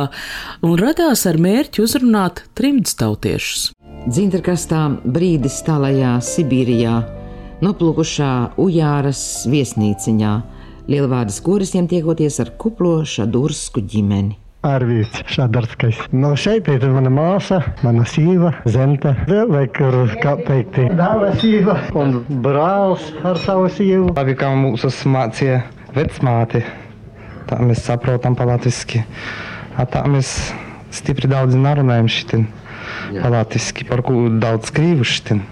un 0.64 0.72
radās 0.80 1.26
ar 1.28 1.36
mērķi 1.36 1.84
uzrunāt 1.84 2.46
trimdus 2.56 2.96
tautiešus. 2.96 3.66
Dzinterkrastā 4.08 4.86
brīdis 5.04 5.60
tālajā 5.68 6.14
Sibīrijā, 6.24 6.96
noplūkušā 7.60 8.32
Ujāras 8.56 9.44
viesnīciņā, 9.52 10.32
Lielvārdas 10.88 11.42
korisiem 11.44 11.92
tiekoties 11.92 12.40
ar 12.40 12.56
kuplo 12.56 13.02
Šadursku 13.04 13.84
ģimeni. 13.84 14.45
Arvīts 14.66 15.22
Šadarskais. 15.30 15.98
No 16.14 16.32
šeit 16.38 16.66
ir 16.72 16.84
mana 16.90 17.10
māsa, 17.12 17.60
mana 17.86 18.06
sīva, 18.08 18.52
zemte, 18.66 19.12
vai 19.50 19.64
kur 19.70 19.98
kāpēkti. 20.22 20.88
Dāva 20.98 21.30
sīva 21.40 21.78
un 21.98 22.18
brālis 22.44 23.08
ar 23.26 23.38
savu 23.42 23.70
sīvu. 23.72 24.12
Labi, 24.16 24.36
kā 24.38 24.50
mūsu 24.58 24.90
mācīja 25.12 25.62
vecmāte, 25.96 26.64
tā 27.46 27.60
mēs 27.62 27.84
saprotam 27.86 28.36
palatviski. 28.38 29.04
Tā 29.76 30.06
mēs 30.10 30.32
stipri 30.94 31.30
daudz 31.30 31.54
nerunājam 31.58 32.08
šitin 32.10 32.46
palatviski, 33.20 33.86
par 33.88 34.02
ko 34.06 34.26
daudz 34.42 34.72
krīvu 34.74 35.06
šitin. 35.06 35.42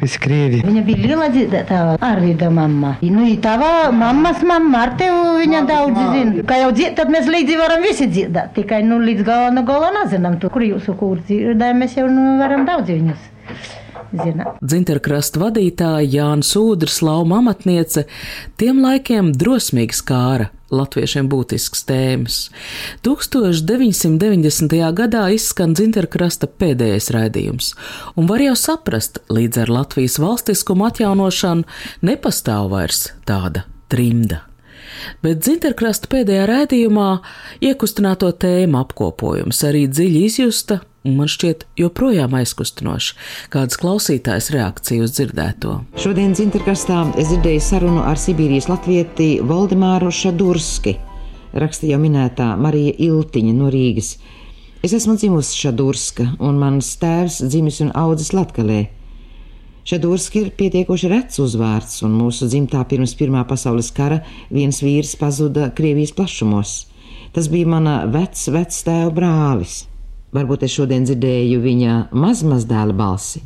Visi 0.00 0.20
krievi. 0.22 0.60
Viņa 0.64 0.82
bija 0.86 1.10
liela 1.10 1.96
Arvīda 2.10 2.50
mamma. 2.54 2.94
Nu, 3.02 3.26
tava 3.42 3.90
mammas 3.94 4.44
mamma, 4.46 4.84
ar 4.86 4.94
tevi 5.00 5.40
viņa 5.42 5.64
daudz 5.68 5.98
zina. 6.14 6.44
Kā 6.48 6.60
jau 6.62 6.70
dzied, 6.76 6.94
tad 6.98 7.12
mēs 7.12 7.28
līdzi 7.30 7.58
varam 7.60 7.84
visi 7.84 8.08
dziedāt. 8.10 8.54
Tikai, 8.56 8.82
nu, 8.86 9.00
līdz 9.02 9.26
gala, 9.26 9.50
no 9.54 9.64
gala 9.68 9.90
nezinām 10.00 10.38
to, 10.42 10.52
kur 10.52 10.64
jūsu 10.66 10.96
kūri 11.00 11.26
dziedāja, 11.28 11.76
mēs 11.76 11.98
jau 11.98 12.06
nu, 12.10 12.36
varam 12.40 12.64
daudz 12.68 12.92
viņus. 12.94 13.28
Dzinterkrasta 14.10 15.38
vadītāja 15.38 16.06
Jāna 16.16 16.46
Sūdra, 16.46 16.90
slauma 16.90 17.38
amatniece, 17.38 18.08
tiem 18.58 18.80
laikiem 18.82 19.30
drosmīgi 19.38 20.00
skāra 20.00 20.50
latviešiem 20.74 21.28
būtisks 21.30 21.84
tēmas. 21.88 22.38
1990. 23.06 24.76
gadā 24.96 25.24
izskan 25.34 25.74
Dzinterkrasta 25.78 26.50
pēdējais 26.60 27.10
raidījums, 27.14 27.72
un 28.16 28.30
var 28.30 28.42
jau 28.44 28.56
saprast, 28.58 29.22
līdz 29.32 29.64
ar 29.64 29.74
Latvijas 29.80 30.18
valstiskumu 30.22 30.90
atjaunošanu 30.90 31.66
nepastāv 32.06 32.70
vairs 32.74 33.10
tāda 33.28 33.66
trimda. 33.90 34.44
Bet 35.24 35.40
Dzinterkrasta 35.44 36.10
pēdējā 36.12 36.44
raidījumā 36.50 37.08
iekustināto 37.64 38.30
tēmu 38.42 38.80
apkopojums 38.82 39.62
arī 39.68 39.86
dziļi 39.88 40.24
izjusta 40.28 40.80
man 41.04 41.28
šķiet 41.30 41.64
joprojām 41.80 42.34
aizkustinoši, 42.36 43.14
kādas 43.52 43.78
klausītājas 43.80 44.50
reakcija 44.54 45.06
uz 45.06 45.14
dzirdēto. 45.16 45.78
Šodienas 46.00 46.42
interkastā 46.44 47.02
es 47.20 47.30
dzirdēju 47.30 47.62
sarunu 47.64 48.04
ar 48.04 48.20
Sibīrijas 48.20 48.68
latvieti 48.70 49.30
Voldemāru 49.46 50.12
Šadurski, 50.12 50.98
raksta 51.56 51.88
jau 51.88 52.00
minētā 52.02 52.52
Marija 52.60 52.94
Iltiņa 53.08 53.56
no 53.56 53.72
Rīgas. 53.72 54.14
Es 54.84 54.94
esmu 54.96 55.16
dzimusi 55.20 55.58
Šadurska, 55.64 56.30
un 56.40 56.60
mans 56.60 56.94
tēvs 57.00 57.42
dzimis 57.48 57.82
un 57.84 57.92
audzis 57.96 58.32
Latgalē. 58.36 58.86
Šadurski 59.88 60.44
ir 60.44 60.50
pietiekoši 60.56 61.08
rets 61.10 61.40
uzvārds, 61.40 62.02
un 62.04 62.12
mūsu 62.14 62.46
dzimtā 62.48 62.84
pirms 62.88 63.16
Pirmā 63.16 63.46
pasaules 63.48 63.88
kara 63.96 64.20
viens 64.52 64.82
vīrs 64.84 65.16
pazuda 65.20 65.70
Krievijas 65.76 66.12
plašumos. 66.16 66.74
Tas 67.32 67.48
bija 67.48 67.68
mana 67.70 68.02
vecs, 68.10 68.48
vecs 68.52 68.84
tēva 68.86 69.12
brālis. 69.16 69.89
Varbūt 70.30 70.62
es 70.62 70.74
šodien 70.76 71.06
dzirdēju 71.08 71.62
viņa 71.64 71.94
mazmazdēla 72.14 72.94
balsi. 72.94 73.40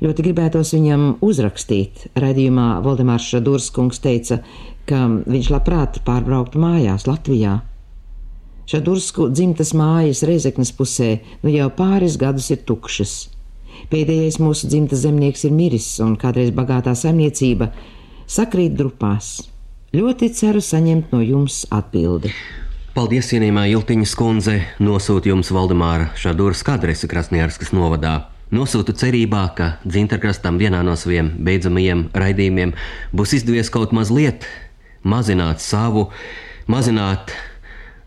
Ļoti 0.00 0.24
gribētos 0.24 0.70
viņam 0.72 1.02
uzrakstīt. 1.20 2.06
Radījumā 2.16 2.78
Valdemārs 2.84 3.26
Šadurskungs 3.28 4.00
teica, 4.00 4.38
ka 4.88 5.02
viņš 5.28 5.50
labprāt 5.52 5.98
pārbrauktu 6.06 6.62
mājās 6.62 7.04
Latvijā. 7.04 7.58
Šadursku 8.70 9.28
dzimtas 9.34 9.74
mājas 9.76 10.22
Reizeknas 10.24 10.72
pusē 10.72 11.18
nu 11.42 11.52
jau 11.52 11.68
pāris 11.76 12.16
gadus 12.16 12.48
ir 12.54 12.62
tukšas. 12.64 13.14
Pēdējais 13.92 14.38
mūsu 14.40 14.70
dzimtas 14.70 15.02
zemnieks 15.04 15.44
ir 15.44 15.52
miris, 15.52 15.90
un 16.00 16.16
kādreiz 16.20 16.52
bagātā 16.54 16.94
saimniecība 16.96 17.72
sakrīt 18.30 18.76
drupās. 18.78 19.40
Ļoti 19.92 20.30
ceru 20.38 20.64
saņemt 20.64 21.12
no 21.12 21.20
jums 21.20 21.64
atbildi. 21.74 22.32
Paldies, 22.90 23.28
cienījamā 23.30 23.68
Iltiņas 23.70 24.12
kundze, 24.18 24.56
nosūtu 24.82 25.30
jums 25.30 25.52
Valdemāra 25.54 26.08
Šadūras 26.18 26.64
adresi 26.72 27.06
Krasnijārskas 27.06 27.70
novadā. 27.70 28.16
Nosūtu 28.50 28.96
cerībā, 28.98 29.44
ka 29.54 29.68
Dzinterkrastam 29.84 30.58
vienā 30.58 30.80
no 30.82 30.96
saviem 30.98 31.28
beidzamajiem 31.38 32.08
raidījumiem 32.18 32.72
būs 33.14 33.36
izdevies 33.38 33.70
kaut 33.70 33.94
mazliet 33.94 34.48
mazināt 35.06 35.62
savu, 35.62 36.08
mazināt 36.66 37.30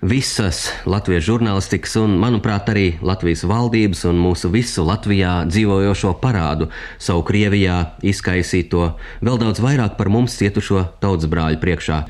visas 0.04 0.66
Latvijas 0.84 1.30
žurnālistikas 1.30 1.96
un, 2.04 2.20
manuprāt, 2.20 2.68
arī 2.68 2.98
Latvijas 3.00 3.46
valdības 3.48 4.04
un 4.12 4.20
mūsu 4.20 4.52
visu 4.52 4.84
Latvijā 4.84 5.46
dzīvojošo 5.48 6.18
parādu, 6.20 6.68
savu 7.00 7.24
Krievijā 7.32 7.80
izkaisīto, 8.04 8.98
vēl 9.24 9.40
daudz 9.48 9.64
vairāk 9.64 9.96
par 9.96 10.12
mums 10.12 10.36
cietušo 10.44 10.90
tautas 11.00 11.32
brāļu 11.32 11.64
priekšā. 11.64 12.04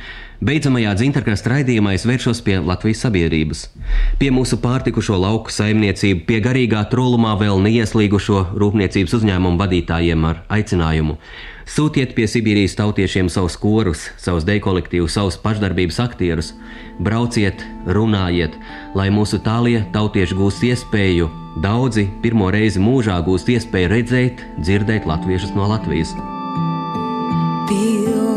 Beidzamajā 0.44 0.92
dzintarkrasta 1.00 1.52
raidījumā 1.54 1.94
es 1.96 2.04
vēršos 2.04 2.42
pie 2.44 2.58
Latvijas 2.60 3.06
sabiedrības, 3.06 3.62
pie 4.20 4.28
mūsu 4.34 4.58
pārtikušo 4.60 5.16
lauku 5.16 5.54
saimniecību, 5.54 6.26
pie 6.28 6.42
garīgā 6.44 6.82
trūlumā 6.92 7.38
vēl 7.40 7.62
neieslīgušo 7.64 8.42
rūpniecības 8.60 9.16
uzņēmumu 9.20 9.62
vadītājiem 9.62 10.26
ar 10.28 10.42
aicinājumu. 10.52 11.16
Sūtiet 11.64 12.12
pie 12.18 12.28
Sibīrijas 12.28 12.76
tautiešiem 12.76 13.30
savus 13.32 13.56
korus, 13.62 14.10
savus 14.20 14.44
deju 14.44 14.66
kolektīvus, 14.66 15.16
savus 15.16 15.40
pašdarbības 15.40 16.02
aktierus, 16.04 16.52
brauciet, 17.00 17.64
runājiet, 17.88 18.58
lai 19.00 19.08
mūsu 19.16 19.40
tālie 19.48 19.86
tautieši 19.96 20.36
gūst 20.42 20.68
iespēju, 20.74 21.30
daudzi 21.64 22.10
pirmo 22.26 22.52
reizi 22.52 22.84
mūžā 22.84 23.22
gūst 23.24 23.54
iespēju 23.56 23.96
redzēt, 23.96 24.44
dzirdēt 24.60 25.08
latviešus 25.08 25.56
no 25.56 25.72
Latvijas. 25.72 26.12
Pilnā 27.72 28.33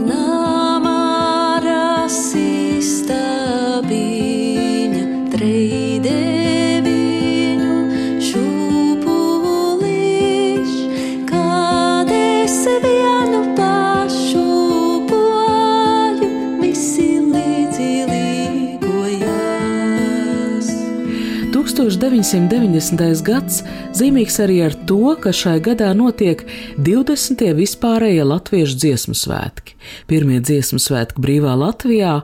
1990. 21.77 23.23
gads 23.27 23.61
zīmīgs 23.97 24.39
arī 24.41 24.62
ar 24.65 24.77
to, 24.89 25.12
ka 25.21 25.33
šai 25.37 25.59
gadā 25.65 25.91
notiek 25.97 26.41
20. 26.81 27.45
vispārējie 27.59 28.25
latviešu 28.25 28.79
dziesmu 28.81 29.17
svētki. 29.17 29.76
Pirmie 30.11 30.40
dziesmu 30.40 30.79
svētki 30.83 31.22
brīvā 31.22 31.55
Latvijā, 31.59 32.20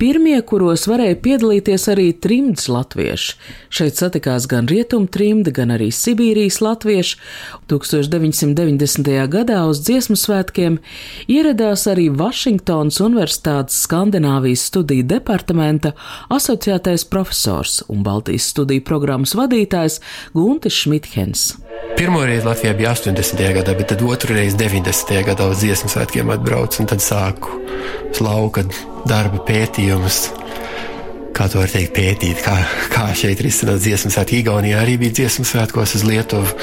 pirmie, 0.00 0.38
kuros 0.46 0.86
varēja 0.90 1.18
piedalīties 1.24 1.88
arī 1.92 2.08
trimds 2.12 2.68
latvieši. 2.72 3.36
Šeit 3.68 3.98
satikās 4.00 4.46
gan 4.50 4.68
rietumu 4.70 5.10
trimdi, 5.12 5.52
gan 5.54 5.74
arī 5.74 5.90
Sibīrijas 5.94 6.60
latvieši. 6.64 7.18
1990. 7.70 9.10
gadā 9.32 9.62
uz 9.68 9.82
dziesmu 9.86 10.16
svētkiem 10.20 10.78
ieradās 11.28 11.86
arī 11.90 12.08
Vašingtonas 12.14 13.00
Universitātes 13.04 13.82
Skandināvijas 13.86 14.68
studiju 14.70 15.06
departamenta 15.10 15.92
asociētais 16.32 17.06
profesors 17.10 17.82
un 17.88 18.06
Baltijas 18.06 18.50
studiju 18.54 18.84
programmas 18.86 19.34
vadītājs 19.38 20.00
Guntis 20.34 20.84
Šmithens. 20.84 21.65
Pirmo 21.96 22.24
reizi 22.28 22.44
Latvijā 22.46 22.74
bija 22.76 22.92
80. 22.92 23.40
gadā, 23.56 23.72
bet 23.76 23.88
tad 23.94 24.02
otru 24.04 24.36
reizi 24.36 24.58
90. 24.60 25.22
gadā 25.26 25.46
uz 25.48 25.62
dziesmu 25.64 25.88
svētkiem 25.92 26.32
atbraucu 26.34 26.82
un 26.82 26.90
tad 26.92 27.04
sāku 27.04 27.60
lauka 28.20 28.66
darba 29.08 29.40
pētījumus 29.48 30.26
kā 31.36 31.46
to 31.52 31.60
var 31.60 31.68
teikt, 31.68 31.92
pētīt, 31.96 32.40
kā, 32.44 32.54
kā 32.92 33.06
šeit 33.16 33.40
risināt 33.44 33.82
dziesmu 33.84 34.10
svētku. 34.12 34.38
Igaunijā 34.40 34.80
arī 34.80 34.96
bija 35.00 35.16
dziesmu 35.18 35.44
svētkos 35.44 35.96
uz 35.98 36.04
Lietuvu. 36.06 36.54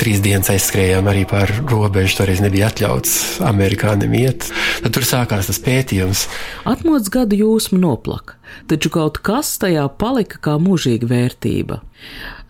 Trīs 0.00 0.20
dienas 0.24 0.50
aizskrējām 0.52 1.08
arī 1.08 1.24
pār 1.28 1.52
robežu, 1.70 2.18
toreiz 2.18 2.42
nebija 2.44 2.68
atļauts 2.68 3.14
amerikānim 3.48 4.16
iet. 4.20 4.50
Tad 4.84 4.92
tur 4.96 5.08
sākās 5.08 5.48
tas 5.48 5.60
pētījums. 5.64 6.26
Atmods 6.68 7.12
gadu 7.12 7.38
jūsmu 7.40 7.80
noplaka, 7.80 8.36
taču 8.68 8.92
kaut 8.92 9.22
kas 9.24 9.54
tajā 9.62 9.86
palika 10.00 10.40
kā 10.44 10.58
mūžīga 10.60 11.08
vērtība. 11.08 11.80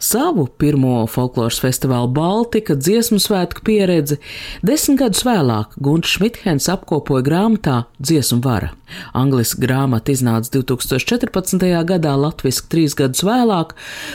Savu 0.00 0.46
pirmo 0.46 1.06
folkloras 1.06 1.58
festivālu 1.60 2.08
Baltika 2.16 2.72
dziesmu 2.72 3.18
svētku 3.20 3.60
pieredzi 3.66 4.16
desmit 4.64 4.96
gadus 5.02 5.26
vēlāk 5.28 5.76
Gunts 5.76 6.14
Šmithens 6.16 6.70
apkopoja 6.72 7.26
grāmatā 7.26 7.82
Dziesmu 8.00 8.40
vara. 8.40 8.70
Angliski 9.12 9.60
grāmata 9.62 10.12
iznāca 10.12 10.50
2014. 10.56 11.60
gadā, 11.86 12.14
latviski 12.18 12.70
trīs 12.72 12.96
gadus 12.98 13.22
vēlāk, 13.26 13.74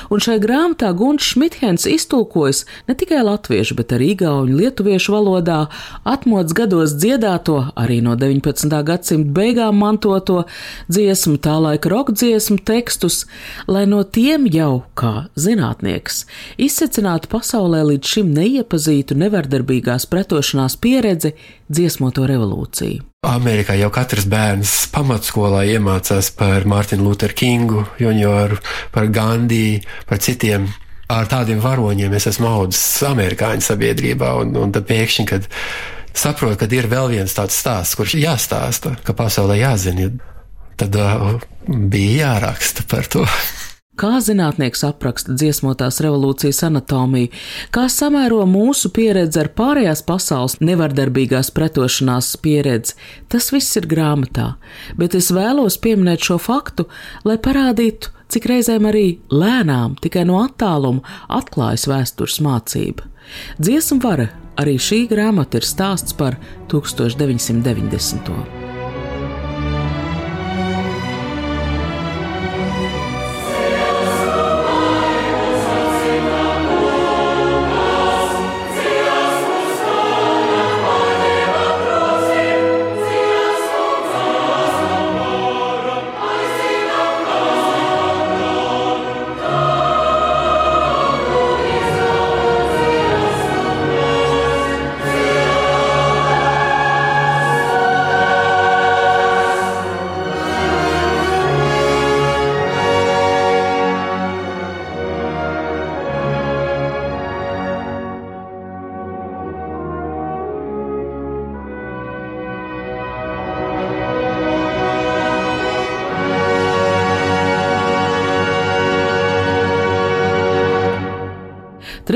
un 0.10 0.24
šai 0.24 0.38
grāmatā 0.44 0.92
Gunts 0.98 1.30
Šmithens 1.32 1.86
iztulkojas 1.90 2.64
ne 2.90 2.96
tikai 2.98 3.22
latviešu, 3.26 3.78
bet 3.78 3.94
arī 3.96 4.12
igauņu 4.16 4.58
lietuviešu 4.60 5.16
valodā 5.16 5.60
atmods 6.04 6.56
gados 6.58 6.96
dziedāto, 6.98 7.60
arī 7.78 8.02
no 8.06 8.16
19. 8.20 8.74
gadsimta 8.90 9.36
beigām 9.36 9.80
mantoto 9.80 10.44
dziesmu, 10.90 11.38
tā 11.38 11.58
laika 11.62 11.92
roka 11.92 12.16
dziesmu 12.16 12.60
tekstus, 12.66 13.24
lai 13.68 13.86
no 13.90 14.04
tiem 14.04 14.50
jau, 14.52 14.84
kā 14.98 15.28
zināt, 15.40 15.75
zinātnieks, 15.76 16.26
izsveicinātu 16.58 17.30
pasaulē 17.30 17.84
līdz 17.92 18.08
šim 18.08 18.34
neiepazītu 18.34 19.16
nevardarbīgās 19.16 20.08
pretošanās 20.08 20.78
pieredzi 20.78 21.36
dziesmoto 21.70 22.26
revolūciju. 22.26 23.04
Amerikā 23.26 23.76
jau 23.76 23.90
katrs 23.90 24.26
bērns 24.26 24.88
pamatskolā 24.94 25.66
iemācās 25.74 26.32
par 26.38 26.66
Mārtiņu 26.66 27.04
Lutheru 27.04 27.34
Kingu, 27.34 27.86
junioru, 28.00 28.58
par 28.92 29.08
Gandiju, 29.08 29.82
par 30.08 30.20
citiem. 30.20 30.70
Ar 31.08 31.28
tādiem 31.30 31.60
varoņiem 31.62 32.14
es 32.18 32.26
esmu 32.28 32.48
audzis 32.48 33.04
amerikāņu 33.06 33.62
sabiedrībā, 33.62 34.32
un, 34.42 34.56
un 34.58 34.72
tad 34.74 34.88
pēkšņi, 34.90 35.26
kad 35.30 35.46
saprotu, 36.14 36.64
ka 36.64 36.70
ir 36.74 36.88
vēl 36.90 37.12
viens 37.14 37.34
tāds 37.34 37.58
stāsts, 37.58 37.98
kurš 37.98 38.16
jāstāsta, 38.18 38.96
ka 39.06 39.14
pasaulē 39.14 39.60
jāzina, 39.60 40.10
tad 40.78 40.98
uh, 40.98 41.38
bija 41.70 42.26
jāraksta 42.26 42.88
par 42.90 43.06
to. 43.06 43.26
Kā 43.96 44.18
zinātnieks 44.20 44.82
apraksta 44.84 45.32
dziesmotās 45.40 46.02
revolūcijas 46.04 46.66
anatomiju, 46.68 47.30
kā 47.72 47.86
samēro 47.92 48.42
mūsu 48.50 48.92
pieredzi 48.96 49.40
ar 49.40 49.50
pārējās 49.56 50.02
pasaules 50.04 50.58
nevardarbīgās 50.60 51.54
pretošanās 51.56 52.34
pieredzi, 52.44 52.98
tas 53.32 53.48
viss 53.56 53.80
ir 53.80 53.88
grāmatā, 53.88 54.50
bet 55.00 55.16
es 55.16 55.32
vēlos 55.32 55.80
pieminēt 55.80 56.28
šo 56.28 56.36
faktu, 56.44 56.90
lai 57.24 57.38
parādītu, 57.40 58.12
cik 58.28 58.52
reizēm 58.52 58.92
arī 58.92 59.08
lēnām, 59.32 59.96
tikai 60.04 60.28
no 60.28 60.44
attāluma 60.44 61.06
atklājas 61.32 61.88
vēstures 61.88 62.42
mācība. 62.44 63.08
Dziesmu 63.64 64.04
vara 64.04 64.28
arī 64.60 64.76
šī 64.76 65.06
grāmata 65.12 65.62
ir 65.62 65.72
stāsts 65.72 66.20
par 66.20 66.36
1990. 66.68 68.75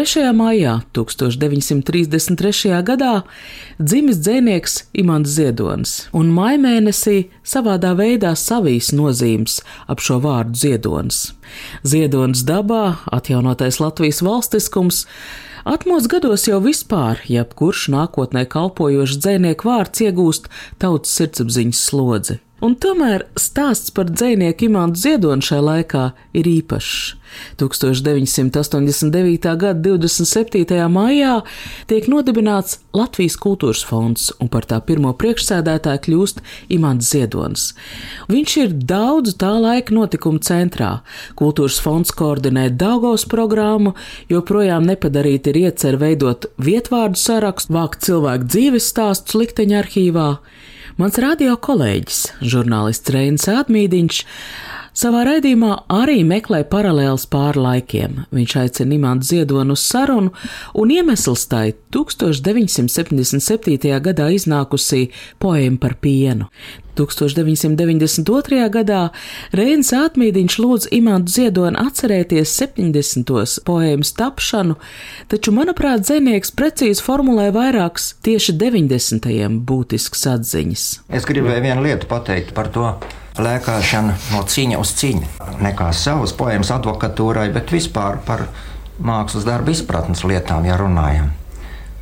Trešajā 0.10 0.32
maijā 0.34 0.72
1933. 0.98 2.72
gadā 2.82 3.12
dzimis 3.78 4.18
dzēnieks 4.18 4.78
Imants 4.98 5.36
Ziedonis, 5.36 5.92
un 6.18 6.32
maijmēnesī 6.34 7.28
savādā 7.46 7.92
veidā 7.94 8.32
savīs 8.34 8.90
nozīmes 8.90 9.60
ap 9.86 10.02
šo 10.02 10.18
vārdu 10.24 10.58
Ziedonis. 10.64 11.22
Ziedonis 11.86 12.42
dabā, 12.42 12.98
atjaunotais 13.14 13.78
Latvijas 13.78 14.24
valstiskums, 14.26 15.06
Atmos 15.70 16.10
gados 16.10 16.48
jau 16.50 16.58
vispār, 16.64 17.22
jebkurš 17.30 17.92
nākotnē 17.94 18.48
kalpojošs 18.50 19.22
dzēnieku 19.22 19.70
vārds 19.70 20.08
iegūst 20.08 20.50
tautas 20.82 21.14
sirdsapziņas 21.20 21.86
slodzi. 21.92 22.42
Un 22.66 22.76
tomēr 22.76 23.24
stāsts 23.40 23.94
par 23.96 24.10
dzinieku 24.12 24.68
Imantu 24.68 25.00
Ziedonu 25.00 25.46
šajā 25.46 25.64
laikā 25.64 26.04
ir 26.36 26.50
īpašs. 26.50 27.20
1989. 27.62 29.46
gada 29.62 29.80
27. 29.80 30.88
maijā 30.90 31.36
tiek 31.88 32.08
nodibināts 32.12 32.80
Latvijas 32.96 33.38
kultūras 33.40 33.84
fonds, 33.86 34.32
un 34.42 34.50
par 34.52 34.66
tā 34.68 34.80
pirmo 34.84 35.14
priekšsēdētāju 35.14 36.04
kļūst 36.08 36.42
Imants 36.74 37.12
Ziedonis. 37.14 37.68
Viņš 38.34 38.56
ir 38.64 38.74
daudzu 38.92 39.36
tā 39.40 39.54
laika 39.62 39.94
notikumu 39.96 40.42
centrā. 40.44 40.92
Kultūras 41.40 41.80
fonds 41.84 42.12
koordinē 42.12 42.70
Daugavas 42.74 43.28
programmu, 43.30 43.94
joprojām 44.32 44.90
nepadarīt 44.90 45.52
ir 45.54 45.62
iecer 45.68 46.00
veidot 46.02 46.50
vietvārdu 46.58 47.20
sarakstu, 47.20 47.78
vākt 47.78 48.04
cilvēku 48.10 48.50
dzīves 48.50 48.90
stāstus 48.90 49.38
likteņa 49.38 49.84
arhīvā. 49.84 50.30
Mans 51.00 51.16
radio 51.24 51.54
kolēģis, 51.56 52.18
žurnālists 52.44 53.08
Reinis 53.16 53.46
Ātmīdiņš, 53.48 54.18
savā 55.00 55.22
raidījumā 55.30 55.78
arī 55.96 56.26
meklē 56.28 56.66
paralēlus 56.68 57.24
pāri 57.32 57.62
laikiem. 57.64 58.18
Viņš 58.36 58.56
aicina 58.60 58.98
Imantu 58.98 59.30
Ziedonu 59.30 59.78
uz 59.80 59.86
sarunu, 59.88 60.34
un 60.76 60.92
iemesls 60.92 61.48
tai 61.48 61.72
1977. 61.96 63.96
gadā 64.10 64.28
iznākusī 64.36 65.06
poēma 65.40 65.80
par 65.80 65.96
pienu. 66.04 66.52
1992. 67.00 68.66
gadā 68.74 69.02
Reinis 69.56 69.92
Ātmīdiņš 69.96 70.58
lūdz 70.60 70.90
Imantu 70.96 71.34
Ziedonu 71.38 71.80
atcerēties 71.80 72.52
70. 72.60 73.64
poēmas 73.68 74.12
tapšanu, 74.20 74.76
taču, 75.32 75.54
manuprāt, 75.56 76.04
dzēnieks 76.04 76.52
precīzi 76.60 77.06
formulē 77.06 77.50
vairākas 77.56 78.12
tieši 78.26 78.58
90. 78.60 79.32
būtiskas 79.70 80.28
atziņas. 80.36 80.86
Es 81.16 81.28
gribēju 81.30 81.66
vienu 81.70 81.88
lietu 81.88 82.10
pateikt 82.12 82.54
par 82.58 82.72
to 82.74 82.92
lēkāšanu 83.40 84.16
no 84.34 84.44
cīņa 84.44 84.80
uz 84.82 84.94
cīņu. 85.00 85.30
Ne 85.64 85.72
kā 85.78 85.92
savas 85.96 86.36
poēmas 86.36 86.74
advokatūrai, 86.76 87.48
bet 87.56 87.72
vispār 87.72 88.20
par 88.26 88.48
mākslas 89.00 89.48
darbu 89.48 89.72
izpratnes 89.72 90.26
lietām, 90.28 90.68
ja 90.68 90.76
runājam. 90.80 91.32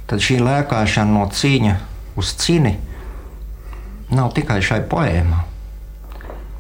Tad 0.07 0.23
šī 0.23 0.39
lēkāšana 0.41 1.13
no 1.13 1.25
cīņa 1.29 1.77
uz 2.17 2.33
cīņu 2.41 2.73
nav 4.11 4.31
tikai 4.35 4.61
šai 4.63 4.81
poēmā. 4.89 5.43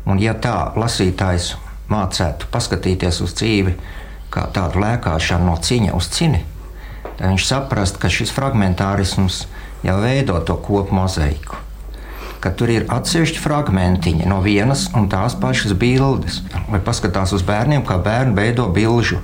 Un, 0.07 0.19
ja 0.23 0.33
tā 0.39 0.71
lasītājs 0.79 1.55
mācētu 1.91 2.47
paskatīties 2.51 3.21
uz 3.23 3.35
dzīvi 3.37 3.75
kā 4.31 4.47
tādu 4.55 4.81
lēkāšanu 4.83 5.47
no 5.47 5.55
ciņa 5.59 5.93
uz 5.95 6.09
cini, 6.11 6.43
tad 7.03 7.29
viņš 7.29 7.47
saprast, 7.47 7.99
ka 8.01 8.11
šis 8.11 8.33
fragmentārisms 8.35 9.45
jau 9.87 9.97
veido 10.03 10.39
to 10.47 10.57
kopu 10.63 10.95
mozaiku. 10.95 11.63
Ka 12.43 12.51
tur 12.53 12.69
ir 12.69 12.85
atsevišķi 12.93 13.41
fragmentiņi 13.41 14.27
no 14.29 14.41
vienas 14.45 14.85
un 14.95 15.07
tās 15.09 15.33
pašas 15.39 15.73
bildes. 15.79 16.43
Vai 16.69 16.79
paskatās 16.85 17.33
uz 17.33 17.41
bērniem, 17.47 17.81
kā 17.87 17.97
bērni 18.03 18.37
veido 18.37 18.67
bilžu 18.73 19.23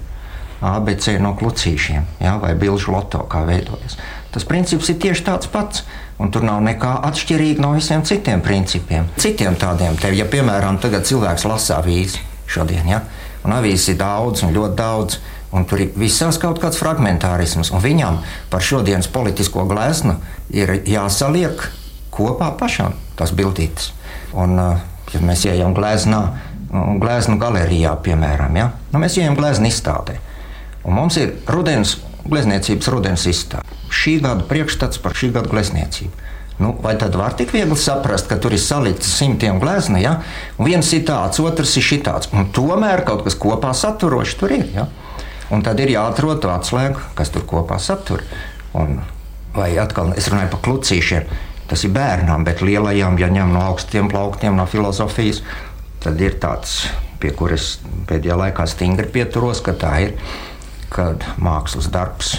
ABC 0.64 1.18
no 1.22 1.34
klucīšiem, 1.38 2.08
ja, 2.24 2.38
vai 2.42 2.54
bilžu 2.56 2.94
loto, 2.96 3.22
kā 3.30 3.44
veidojas. 3.46 3.98
Tas 4.34 4.48
princips 4.48 4.90
ir 4.90 4.98
tieši 5.04 5.28
tāds 5.28 5.50
pats. 5.52 5.84
Un 6.22 6.30
tur 6.32 6.46
nav 6.46 6.62
nekā 6.62 7.00
atšķirīga 7.10 7.64
no 7.64 7.74
visiem 7.74 8.04
citiem 8.06 8.42
principiem. 8.46 9.08
Citiem 9.18 9.58
tādiem, 9.60 9.98
tev, 9.98 10.14
ja 10.14 10.28
piemēram 10.30 10.78
cilvēks 10.80 11.46
lasa 11.50 11.80
avīzi 11.82 12.22
šodien, 12.48 12.88
ja? 12.88 13.02
un 13.44 13.56
avīzes 13.56 13.94
ir 13.94 13.98
daudz 14.00 14.44
un 14.46 14.54
ļoti 14.56 14.78
daudz, 14.78 15.18
un 15.54 15.66
tur 15.70 15.82
ir 15.84 15.94
visās 16.00 16.40
kaut 16.42 16.62
kāds 16.62 16.80
fragmentārisms, 16.80 17.74
un 17.74 17.82
viņam 17.84 18.22
par 18.50 18.64
šodienas 18.64 19.10
politisko 19.12 19.66
gleznu 19.70 20.16
ir 20.54 20.78
jāsaliek 20.88 21.66
kopā 22.14 22.54
pašam 22.58 22.96
tās 23.18 23.34
bildītes. 23.36 23.92
Un, 24.38 24.58
ja 24.58 25.22
mēs 25.22 25.46
ejam 25.50 25.76
gleznā, 25.78 26.24
gleznu 27.02 27.38
galerijā, 27.42 27.94
piemēram, 28.06 28.56
ja? 28.58 28.72
nu, 28.94 29.02
mēs 29.02 29.18
ejam 29.22 29.38
gleznu 29.38 29.70
izstādē, 29.70 30.18
un 30.86 30.98
mums 30.98 31.20
ir 31.22 31.36
rudens 31.50 31.98
glezniecības 32.28 32.90
rudens 32.94 33.26
izstāde. 33.30 33.80
Šī 33.94 34.20
gada 34.24 34.46
priekšstats 34.50 35.02
par 35.04 35.18
šī 35.18 35.34
gada 35.36 35.52
glezniecību. 35.52 36.30
Nu, 36.62 36.76
vai 36.82 36.94
tad 37.02 37.16
var 37.18 37.34
tik 37.34 37.50
viegli 37.54 37.76
saprast, 37.80 38.28
ka 38.30 38.38
tur 38.38 38.54
ir 38.54 38.62
salikts 38.62 39.10
simtiem 39.18 39.58
glezna, 39.60 39.98
ja? 40.00 40.14
un 40.58 40.70
viens 40.70 40.92
ir 40.94 41.02
tāds, 41.08 41.42
otrs 41.42 41.74
ir 41.82 41.86
šitāds, 41.86 42.30
un 42.34 42.52
tomēr 42.54 43.02
kaut 43.08 43.24
kas 43.26 43.36
kopā 43.42 43.74
saturošs 43.74 44.38
tur 44.38 44.54
ir. 44.54 44.68
Ja? 44.76 44.86
Un 45.54 45.66
tad 45.66 45.82
ir 45.82 45.92
jāatrod 45.96 46.44
to 46.44 46.54
atslēgu, 46.54 47.02
kas 47.18 47.34
tur 47.34 47.46
kopā 47.50 47.80
satur. 47.82 48.22
Un, 48.78 49.02
vai 49.58 49.74
atkal 49.82 50.14
es 50.18 50.30
runāju 50.30 50.54
par 50.54 50.64
klucīšiem, 50.70 51.28
tas 51.70 51.84
ir 51.86 51.94
bērnām, 51.94 52.46
bet 52.46 52.62
lielajām, 52.62 53.18
ja 53.22 53.32
ņem 53.34 53.54
no 53.54 53.66
augstiem 53.72 54.10
plauktiem, 54.14 54.56
no 54.58 54.70
filozofijas, 54.70 55.42
tad 56.06 56.22
ir 56.22 56.38
tāds, 56.42 56.84
pie 57.22 57.34
kuras 57.34 57.78
pēdējā 58.10 58.38
laikā 58.40 58.66
stingri 58.70 59.10
pieturos, 59.10 59.62
ka 59.66 59.74
tā 59.74 59.94
ir 60.06 60.16
kad 60.94 61.26
mākslas 61.42 61.90
darbs 61.92 62.36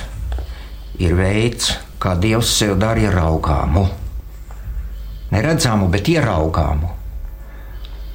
ir 1.03 1.17
veids, 1.19 1.75
kā 1.99 2.14
Dievs 2.21 2.53
sev 2.55 2.77
dara 2.79 3.09
ieraugāmu. 3.09 3.87
Neredzamu, 5.35 5.88
bet 5.90 6.09
ieraugāmu. 6.12 6.90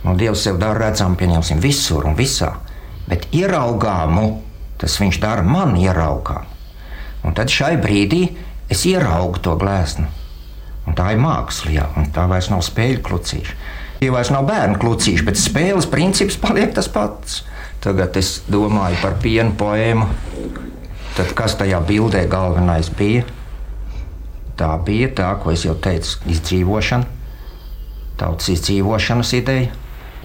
Nu, 0.06 0.16
Dievs 0.16 0.46
sev 0.48 0.60
dara 0.62 0.88
redzamu, 0.88 1.20
pieņemsim, 1.20 1.60
visur 1.60 2.08
un 2.08 2.16
visā, 2.16 2.54
bet 3.10 3.28
ieraugāmu 3.36 4.30
Tas 4.80 4.96
viņš 5.02 5.20
dara 5.20 5.44
man 5.44 5.76
ieraugā. 5.76 6.40
Un 7.28 7.36
tad 7.36 7.52
šai 7.52 7.76
brīdī 7.84 8.24
es 8.72 8.86
ieraugu 8.88 9.42
to 9.44 9.58
gleznu. 9.60 10.08
Un 10.88 10.96
tā 10.96 11.12
ir 11.14 11.20
māksla, 11.22 11.74
jā, 11.76 11.88
un 12.00 12.08
tā 12.16 12.24
vairs 12.32 12.48
nav 12.50 12.64
spēļu 12.66 13.04
klucīša. 13.06 13.58
Tie 14.00 14.10
vairs 14.14 14.32
nav 14.32 14.48
bērnu 14.48 14.80
klucīši, 14.80 15.26
bet 15.28 15.38
spēles 15.38 15.90
princips 15.92 16.40
paliek 16.40 16.72
tas 16.78 16.88
pats. 16.90 17.42
Tagad 17.80 18.18
es 18.20 18.42
domāju 18.52 18.98
par 19.00 19.14
pienu 19.24 19.54
poēmu. 19.56 20.08
Tad 21.16 21.32
kas 21.36 21.56
tajā 21.60 21.80
bildē 21.88 22.26
galvenais 22.32 22.90
bija? 22.92 23.24
Tā 24.60 24.74
bija 24.84 25.08
tā, 25.16 25.30
ko 25.40 25.54
es 25.54 25.64
jau 25.64 25.78
teicu, 25.80 26.18
izdzīvošana, 26.28 27.08
tautas 28.20 28.50
izdzīvošanas 28.52 29.32
ideja. 29.38 29.70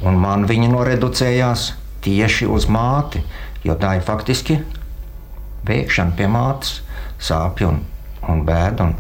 Un 0.02 0.18
man 0.18 0.48
viņa 0.50 0.72
noreducējās 0.72 1.68
tieši 2.02 2.48
uz 2.50 2.66
māti, 2.66 3.22
jo 3.62 3.76
tā 3.78 3.94
ir 4.00 4.02
faktiski 4.06 4.58
bēgšana 5.64 6.16
pie 6.18 6.26
mātes, 6.26 6.80
sāpju 7.22 7.70
un, 7.70 7.78
un 8.28 8.42
bēdu 8.48 8.88
un, 8.88 8.96